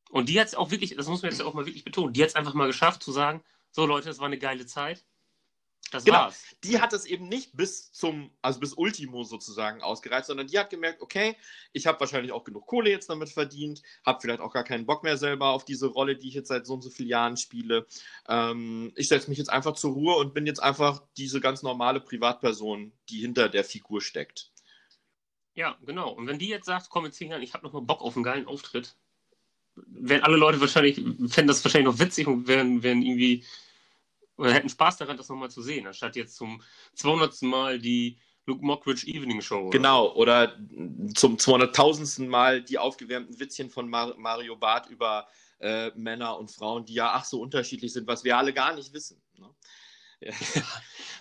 [0.09, 2.21] Und die hat es auch wirklich, das muss man jetzt auch mal wirklich betonen, die
[2.21, 5.05] hat es einfach mal geschafft zu sagen, so Leute, das war eine geile Zeit.
[5.91, 6.17] Das genau.
[6.17, 6.43] war's.
[6.63, 10.69] Die hat es eben nicht bis zum, also bis Ultimo sozusagen ausgereizt, sondern die hat
[10.69, 11.37] gemerkt, okay,
[11.73, 15.03] ich habe wahrscheinlich auch genug Kohle jetzt damit verdient, habe vielleicht auch gar keinen Bock
[15.03, 17.85] mehr selber auf diese Rolle, die ich jetzt seit so und so vielen Jahren spiele.
[18.27, 22.01] Ähm, ich setze mich jetzt einfach zur Ruhe und bin jetzt einfach diese ganz normale
[22.01, 24.51] Privatperson, die hinter der Figur steckt.
[25.53, 26.11] Ja, genau.
[26.11, 28.15] Und wenn die jetzt sagt, komm in zehn Jahren, ich habe noch mal Bock auf
[28.15, 28.95] einen geilen Auftritt,
[29.75, 33.45] werden alle Leute wahrscheinlich, fänden das wahrscheinlich noch witzig und werden, werden irgendwie
[34.37, 36.61] oder hätten Spaß daran, das nochmal zu sehen, anstatt jetzt zum
[36.93, 37.41] 200.
[37.43, 39.69] Mal die Luke Mockridge Evening Show.
[39.69, 40.57] Genau, oder
[41.15, 42.27] zum 200.000.
[42.27, 45.27] Mal die aufgewärmten Witzchen von Mar Mario Barth über
[45.59, 48.93] äh, Männer und Frauen, die ja ach so unterschiedlich sind, was wir alle gar nicht
[48.93, 49.21] wissen.
[49.37, 49.49] Ne?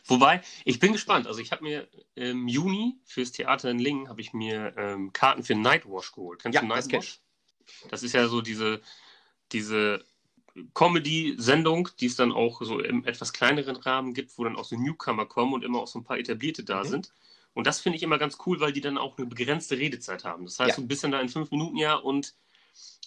[0.06, 1.26] Wobei, ich bin gespannt.
[1.26, 5.42] Also ich habe mir im Juni fürs Theater in Lingen habe ich mir ähm, Karten
[5.42, 6.42] für Nightwash geholt.
[6.42, 7.20] Kennst ja, du Nightwash?
[7.80, 8.82] Das, das ist ja so diese,
[9.52, 10.04] diese
[10.74, 14.76] Comedy-Sendung, die es dann auch so im etwas kleineren Rahmen gibt, wo dann auch so
[14.76, 16.88] Newcomer kommen und immer auch so ein paar Etablierte da mhm.
[16.88, 17.12] sind.
[17.54, 20.44] Und das finde ich immer ganz cool, weil die dann auch eine begrenzte Redezeit haben.
[20.44, 20.76] Das heißt, ja.
[20.76, 22.34] so ein bisschen da in fünf Minuten ja und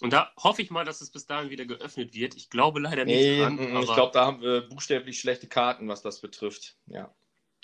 [0.00, 2.36] und da hoffe ich mal, dass es bis dahin wieder geöffnet wird.
[2.36, 3.56] Ich glaube leider nicht nee, dran.
[3.56, 6.76] Mm, ich glaube, da haben wir buchstäblich schlechte Karten, was das betrifft.
[6.86, 7.12] Ja,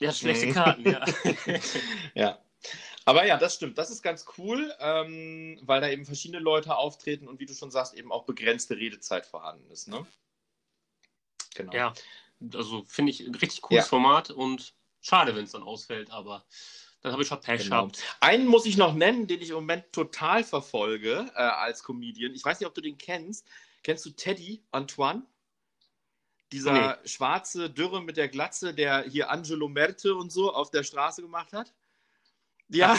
[0.01, 0.53] ja schlechte mhm.
[0.53, 1.05] Karten, ja.
[2.14, 2.39] ja.
[3.05, 3.76] Aber ja, das stimmt.
[3.76, 7.70] Das ist ganz cool, ähm, weil da eben verschiedene Leute auftreten und wie du schon
[7.70, 9.88] sagst, eben auch begrenzte Redezeit vorhanden ist.
[9.88, 10.07] Ne?
[11.55, 11.72] Genau.
[11.72, 11.92] Ja,
[12.55, 13.88] also finde ich ein richtig cooles ja.
[13.88, 16.44] Format und schade, wenn es dann ausfällt, aber
[17.02, 17.82] dann habe ich schon Pech genau.
[17.82, 18.02] gehabt.
[18.20, 22.34] Einen muss ich noch nennen, den ich im Moment total verfolge äh, als Comedian.
[22.34, 23.46] Ich weiß nicht, ob du den kennst.
[23.82, 25.22] Kennst du Teddy Antoine?
[26.50, 27.09] Dieser nee.
[27.09, 31.52] schwarze Dürre mit der Glatze, der hier Angelo Merte und so auf der Straße gemacht
[31.52, 31.74] hat?
[32.68, 32.98] Ja,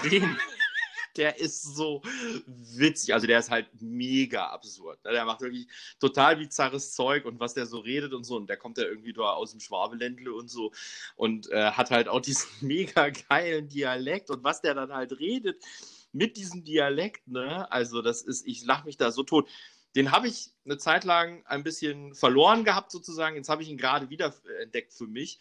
[1.18, 2.01] der ist so
[2.45, 3.13] witzig.
[3.13, 5.03] Also der ist halt mega absurd.
[5.05, 5.11] Ne?
[5.11, 5.68] Der macht wirklich
[5.99, 8.36] total bizarres Zeug und was der so redet und so.
[8.36, 10.72] Und der kommt ja irgendwie da aus dem Schwabeländle und so
[11.16, 15.63] und äh, hat halt auch diesen mega geilen Dialekt und was der dann halt redet
[16.11, 17.70] mit diesem Dialekt, ne?
[17.72, 19.49] Also das ist, ich lache mich da so tot.
[19.95, 23.36] Den habe ich eine Zeit lang ein bisschen verloren gehabt sozusagen.
[23.36, 25.39] Jetzt habe ich ihn gerade wieder entdeckt für mich.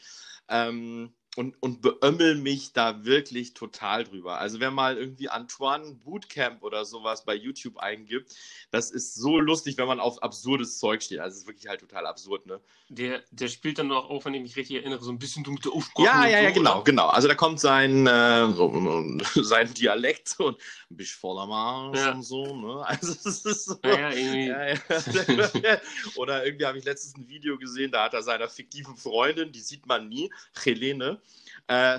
[0.48, 4.38] Ähm, und, und beömmel mich da wirklich total drüber.
[4.38, 8.34] Also wer mal irgendwie Antoine Bootcamp oder sowas bei YouTube eingibt,
[8.70, 11.20] das ist so lustig, wenn man auf absurdes Zeug steht.
[11.20, 12.60] Also es ist wirklich halt total absurd, ne?
[12.88, 15.72] Der, der spielt dann auch, auch, wenn ich mich richtig erinnere, so ein bisschen dunkle
[15.72, 16.06] Aussprache.
[16.06, 16.84] Ja, ja, ja, so, genau, oder?
[16.84, 17.06] genau.
[17.08, 19.04] Also da kommt sein, äh, so,
[19.42, 20.56] sein Dialekt und
[20.90, 22.12] ein bisschen voller Marsch ja.
[22.12, 22.86] und so, ne?
[22.86, 23.76] Also es ist so.
[23.84, 25.62] Ja, ja, irgendwie.
[25.62, 25.80] Ja,
[26.16, 29.60] oder irgendwie habe ich letztens ein Video gesehen, da hat er seiner fiktiven Freundin, die
[29.60, 30.30] sieht man nie,
[30.62, 31.20] Helene,
[31.66, 31.98] äh,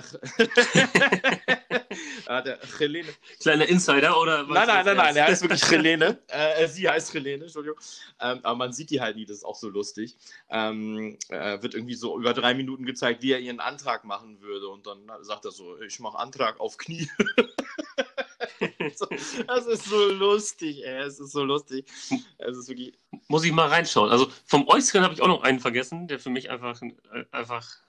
[2.26, 3.08] ah, der Helene.
[3.40, 4.54] Kleiner Insider oder was?
[4.54, 6.22] Nein, nein, nein, nein, er heißt wirklich Helene.
[6.28, 7.78] Äh, sie heißt Helene, Entschuldigung.
[8.20, 10.16] Ähm, aber man sieht die halt nie, das ist auch so lustig.
[10.50, 14.68] Ähm, äh, wird irgendwie so über drei Minuten gezeigt, wie er ihren Antrag machen würde.
[14.68, 17.08] Und dann sagt er so: Ich mache Antrag auf Knie.
[19.46, 20.98] das ist so lustig, ey.
[20.98, 21.86] Es ist so lustig.
[22.38, 22.92] Es ist wirklich.
[23.28, 24.10] Muss ich mal reinschauen.
[24.10, 27.85] Also vom Äußeren habe ich auch noch einen vergessen, der für mich einfach, äh, einfach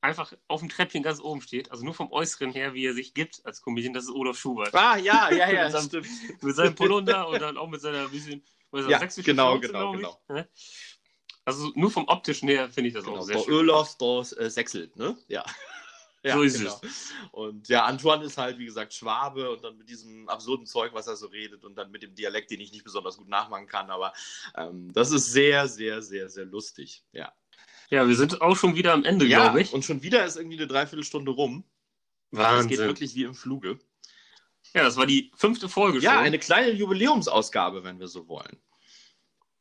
[0.00, 1.70] einfach auf dem Treppchen ganz oben steht.
[1.70, 4.74] Also nur vom Äußeren her, wie er sich gibt als Comedian, das ist Olaf Schubert.
[4.74, 6.42] Ah, ja, ja, ja, mit, seinem, stimmt.
[6.42, 8.42] mit seinem Polunder und dann auch mit seiner bisschen,
[8.72, 10.20] ja, genau, Schnauze, genau, genau.
[10.28, 10.48] Ne?
[11.44, 13.54] Also nur vom optischen her finde ich das genau, auch sehr der schön.
[13.54, 15.16] Olaf, das äh, sechselt, ne?
[15.28, 15.44] Ja.
[16.24, 16.80] Ja, so ist genau.
[16.82, 17.12] es.
[17.30, 21.06] Und ja, Antoine ist halt, wie gesagt, Schwabe und dann mit diesem absurden Zeug, was
[21.06, 23.88] er so redet und dann mit dem Dialekt, den ich nicht besonders gut nachmachen kann.
[23.88, 24.12] Aber
[24.56, 27.04] ähm, das ist sehr, sehr, sehr, sehr lustig.
[27.12, 27.32] Ja.
[27.90, 29.72] Ja, wir sind auch schon wieder am Ende, ja, glaube ich.
[29.72, 31.64] Und schon wieder ist irgendwie eine Dreiviertelstunde rum.
[32.30, 32.60] Wahnsinn.
[32.60, 33.78] Es geht wirklich wie im Fluge.
[34.74, 36.20] Ja, das war die fünfte Folge ja, schon.
[36.20, 38.58] Ja, eine kleine Jubiläumsausgabe, wenn wir so wollen.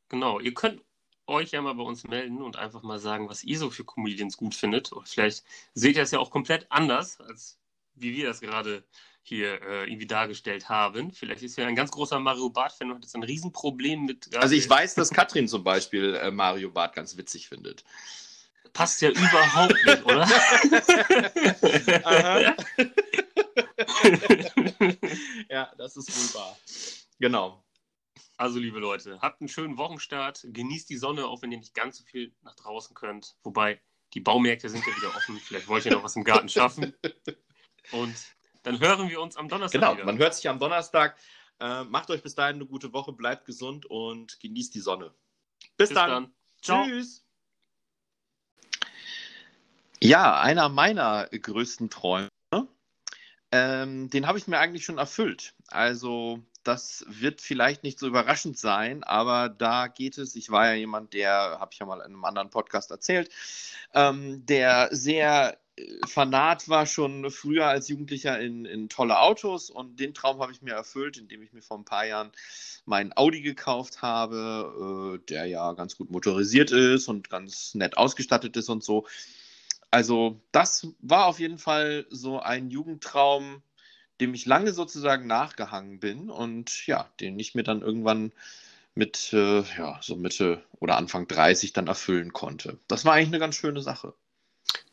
[0.10, 0.82] Genau, ihr könnt
[1.28, 4.38] euch ja mal bei uns melden und einfach mal sagen, was ihr so für Comedians
[4.38, 4.91] gut findet.
[4.91, 5.43] Oder vielleicht
[5.74, 7.60] seht ihr es ja auch komplett anders, als
[7.95, 8.84] wie wir das gerade
[9.28, 11.12] hier äh, irgendwie dargestellt haben.
[11.12, 14.36] Vielleicht ist ja ein ganz großer Mario Barth-Fan und hat jetzt ein Riesenproblem mit.
[14.36, 17.84] Also ich weiß, dass Katrin zum Beispiel äh, Mario Barth ganz witzig findet.
[18.74, 20.28] Passt ja überhaupt nicht, oder?
[25.50, 26.58] ja, das ist wohl wahr.
[27.20, 27.64] Genau.
[28.38, 30.42] Also, liebe Leute, habt einen schönen Wochenstart.
[30.44, 33.36] Genießt die Sonne, auch wenn ihr nicht ganz so viel nach draußen könnt.
[33.42, 33.82] Wobei,
[34.14, 35.40] die Baumärkte sind ja wieder offen.
[35.40, 36.94] Vielleicht wollt ihr noch was im Garten schaffen.
[37.92, 38.16] Und
[38.68, 39.80] dann hören wir uns am Donnerstag.
[39.80, 40.05] Genau, wieder.
[40.05, 41.15] man hört sich am Donnerstag.
[41.59, 45.13] Äh, macht euch bis dahin eine gute Woche, bleibt gesund und genießt die Sonne.
[45.78, 46.32] Bis, bis dann.
[46.61, 46.86] dann.
[46.86, 47.24] Tschüss.
[50.01, 52.30] Ja, einer meiner größten Träume,
[53.51, 55.55] ähm, den habe ich mir eigentlich schon erfüllt.
[55.68, 60.74] Also das wird vielleicht nicht so überraschend sein, aber da geht es, ich war ja
[60.74, 63.32] jemand, der, habe ich ja mal in einem anderen Podcast erzählt,
[63.93, 65.57] ähm, der sehr
[66.08, 70.62] fanat war schon früher als Jugendlicher in, in tolle Autos und den Traum habe ich
[70.62, 72.32] mir erfüllt, indem ich mir vor ein paar Jahren
[72.86, 78.58] meinen Audi gekauft habe, äh, der ja ganz gut motorisiert ist und ganz nett ausgestattet
[78.58, 79.06] ist und so.
[79.92, 83.62] Also das war auf jeden Fall so ein Jugendtraum,
[84.20, 88.32] dem ich lange sozusagen nachgehangen bin und ja, den ich mir dann irgendwann
[88.96, 92.80] mit äh, ja, so Mitte oder Anfang 30 dann erfüllen konnte.
[92.88, 94.14] Das war eigentlich eine ganz schöne Sache.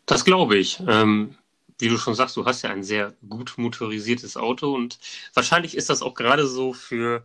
[0.07, 0.81] Das glaube ich.
[0.87, 1.37] Ähm,
[1.79, 4.99] wie du schon sagst, du hast ja ein sehr gut motorisiertes Auto und
[5.35, 7.25] wahrscheinlich ist das auch gerade so für,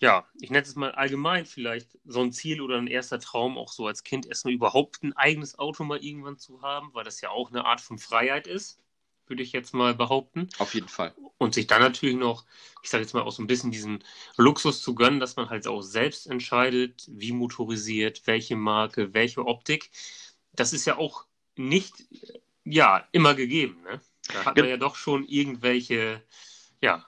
[0.00, 3.72] ja, ich nenne es mal allgemein vielleicht so ein Ziel oder ein erster Traum, auch
[3.72, 7.30] so als Kind erstmal überhaupt ein eigenes Auto mal irgendwann zu haben, weil das ja
[7.30, 8.80] auch eine Art von Freiheit ist
[9.28, 10.48] würde ich jetzt mal behaupten.
[10.58, 11.14] Auf jeden Fall.
[11.38, 12.44] Und sich dann natürlich noch,
[12.82, 14.02] ich sage jetzt mal, auch so ein bisschen diesen
[14.36, 19.90] Luxus zu gönnen, dass man halt auch selbst entscheidet, wie motorisiert, welche Marke, welche Optik.
[20.52, 21.26] Das ist ja auch
[21.58, 22.06] nicht,
[22.64, 23.82] ja, immer gegeben.
[23.82, 24.00] Ne?
[24.32, 26.22] Da hat man ja doch schon irgendwelche,
[26.80, 27.06] ja,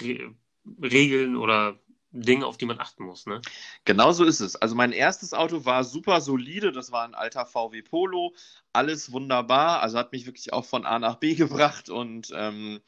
[0.00, 0.34] Re
[0.82, 1.78] Regeln oder
[2.10, 3.26] Dinge, auf die man achten muss.
[3.26, 3.40] Ne?
[3.84, 4.56] Genau so ist es.
[4.56, 6.72] Also mein erstes Auto war super solide.
[6.72, 8.34] Das war ein alter VW Polo.
[8.72, 9.82] Alles wunderbar.
[9.82, 12.80] Also hat mich wirklich auch von A nach B gebracht und ähm,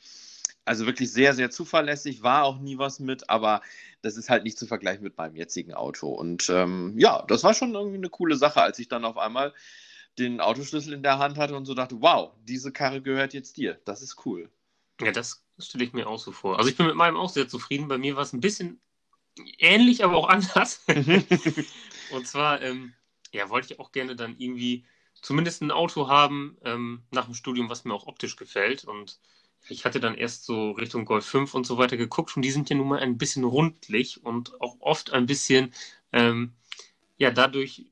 [0.64, 2.22] also wirklich sehr, sehr zuverlässig.
[2.22, 3.60] War auch nie was mit, aber
[4.02, 6.08] das ist halt nicht zu vergleichen mit meinem jetzigen Auto.
[6.08, 9.52] Und ähm, ja, das war schon irgendwie eine coole Sache, als ich dann auf einmal
[10.20, 13.80] den Autoschlüssel in der Hand hatte und so dachte, wow, diese Karre gehört jetzt dir.
[13.84, 14.50] Das ist cool.
[15.00, 16.58] Ja, das stelle ich mir auch so vor.
[16.58, 17.88] Also ich bin mit meinem auch sehr zufrieden.
[17.88, 18.80] Bei mir war es ein bisschen
[19.58, 20.84] ähnlich, aber auch anders.
[22.10, 22.92] Und zwar, ähm,
[23.32, 27.68] ja, wollte ich auch gerne dann irgendwie zumindest ein Auto haben ähm, nach dem Studium,
[27.68, 28.84] was mir auch optisch gefällt.
[28.84, 29.18] Und
[29.68, 32.70] ich hatte dann erst so Richtung Golf 5 und so weiter geguckt und die sind
[32.70, 35.72] ja nun mal ein bisschen rundlich und auch oft ein bisschen,
[36.12, 36.52] ähm,
[37.18, 37.86] ja, dadurch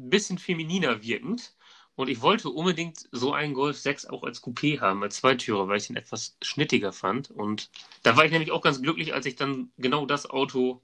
[0.00, 1.54] ein bisschen femininer wirkend.
[1.96, 5.76] Und ich wollte unbedingt so einen Golf 6 auch als Coupé haben, als Zweitürer, weil
[5.76, 7.30] ich ihn etwas schnittiger fand.
[7.30, 7.70] Und
[8.02, 10.80] da war ich nämlich auch ganz glücklich, als ich dann genau das Auto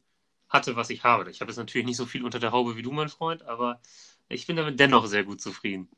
[0.48, 1.30] hatte, was ich habe.
[1.30, 3.80] Ich habe jetzt natürlich nicht so viel unter der Haube wie du, mein Freund, aber
[4.28, 5.88] ich bin damit dennoch sehr gut zufrieden.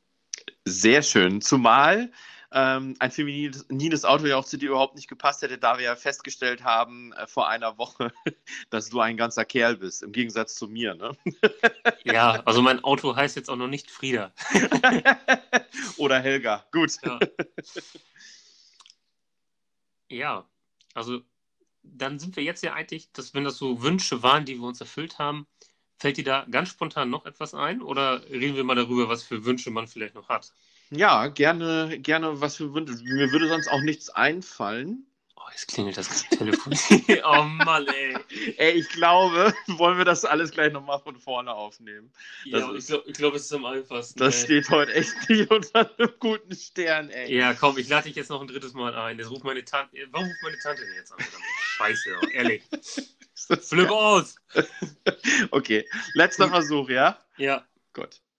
[0.64, 1.40] Sehr schön.
[1.40, 2.12] Zumal
[2.51, 5.96] ähm, ein feminines Auto ja auch zu dir überhaupt nicht gepasst hätte, da wir ja
[5.96, 8.12] festgestellt haben äh, vor einer Woche,
[8.70, 10.94] dass du ein ganzer Kerl bist, im Gegensatz zu mir.
[10.94, 11.16] Ne?
[12.05, 14.32] ja, also mein Auto heißt jetzt auch noch nicht Frieda.
[15.99, 16.64] Oder Helga.
[16.72, 16.92] Gut.
[17.03, 17.18] Ja.
[20.09, 20.49] ja,
[20.94, 21.20] also
[21.82, 24.80] dann sind wir jetzt ja eigentlich, dass wenn das so Wünsche waren, die wir uns
[24.80, 25.46] erfüllt haben,
[25.99, 29.44] fällt dir da ganz spontan noch etwas ein oder reden wir mal darüber, was für
[29.44, 30.53] Wünsche man vielleicht noch hat?
[30.91, 32.95] Ja, gerne, gerne was für Wünsche.
[33.05, 35.07] Mir würde sonst auch nichts einfallen.
[35.36, 36.72] Oh, jetzt klingelt das Telefon.
[37.24, 38.16] oh Mann, ey.
[38.57, 42.11] Ey, ich glaube, wollen wir das alles gleich nochmal von vorne aufnehmen.
[42.45, 44.18] Ja, ich glaube, glaub, es ist am einfachsten.
[44.18, 44.45] Das ey.
[44.45, 47.34] steht heute echt nicht unter einem guten Stern, ey.
[47.34, 49.18] Ja, komm, ich lade dich jetzt noch ein drittes Mal ein.
[49.18, 49.97] Jetzt ruft meine Tante.
[50.11, 51.18] Warum ruft meine Tante denn jetzt an?
[51.76, 52.62] Scheiße, ehrlich.
[53.62, 54.36] Flip aus!
[55.51, 57.18] okay, letzter Versuch, ja?
[57.36, 57.64] Ja.
[57.93, 58.20] Gut.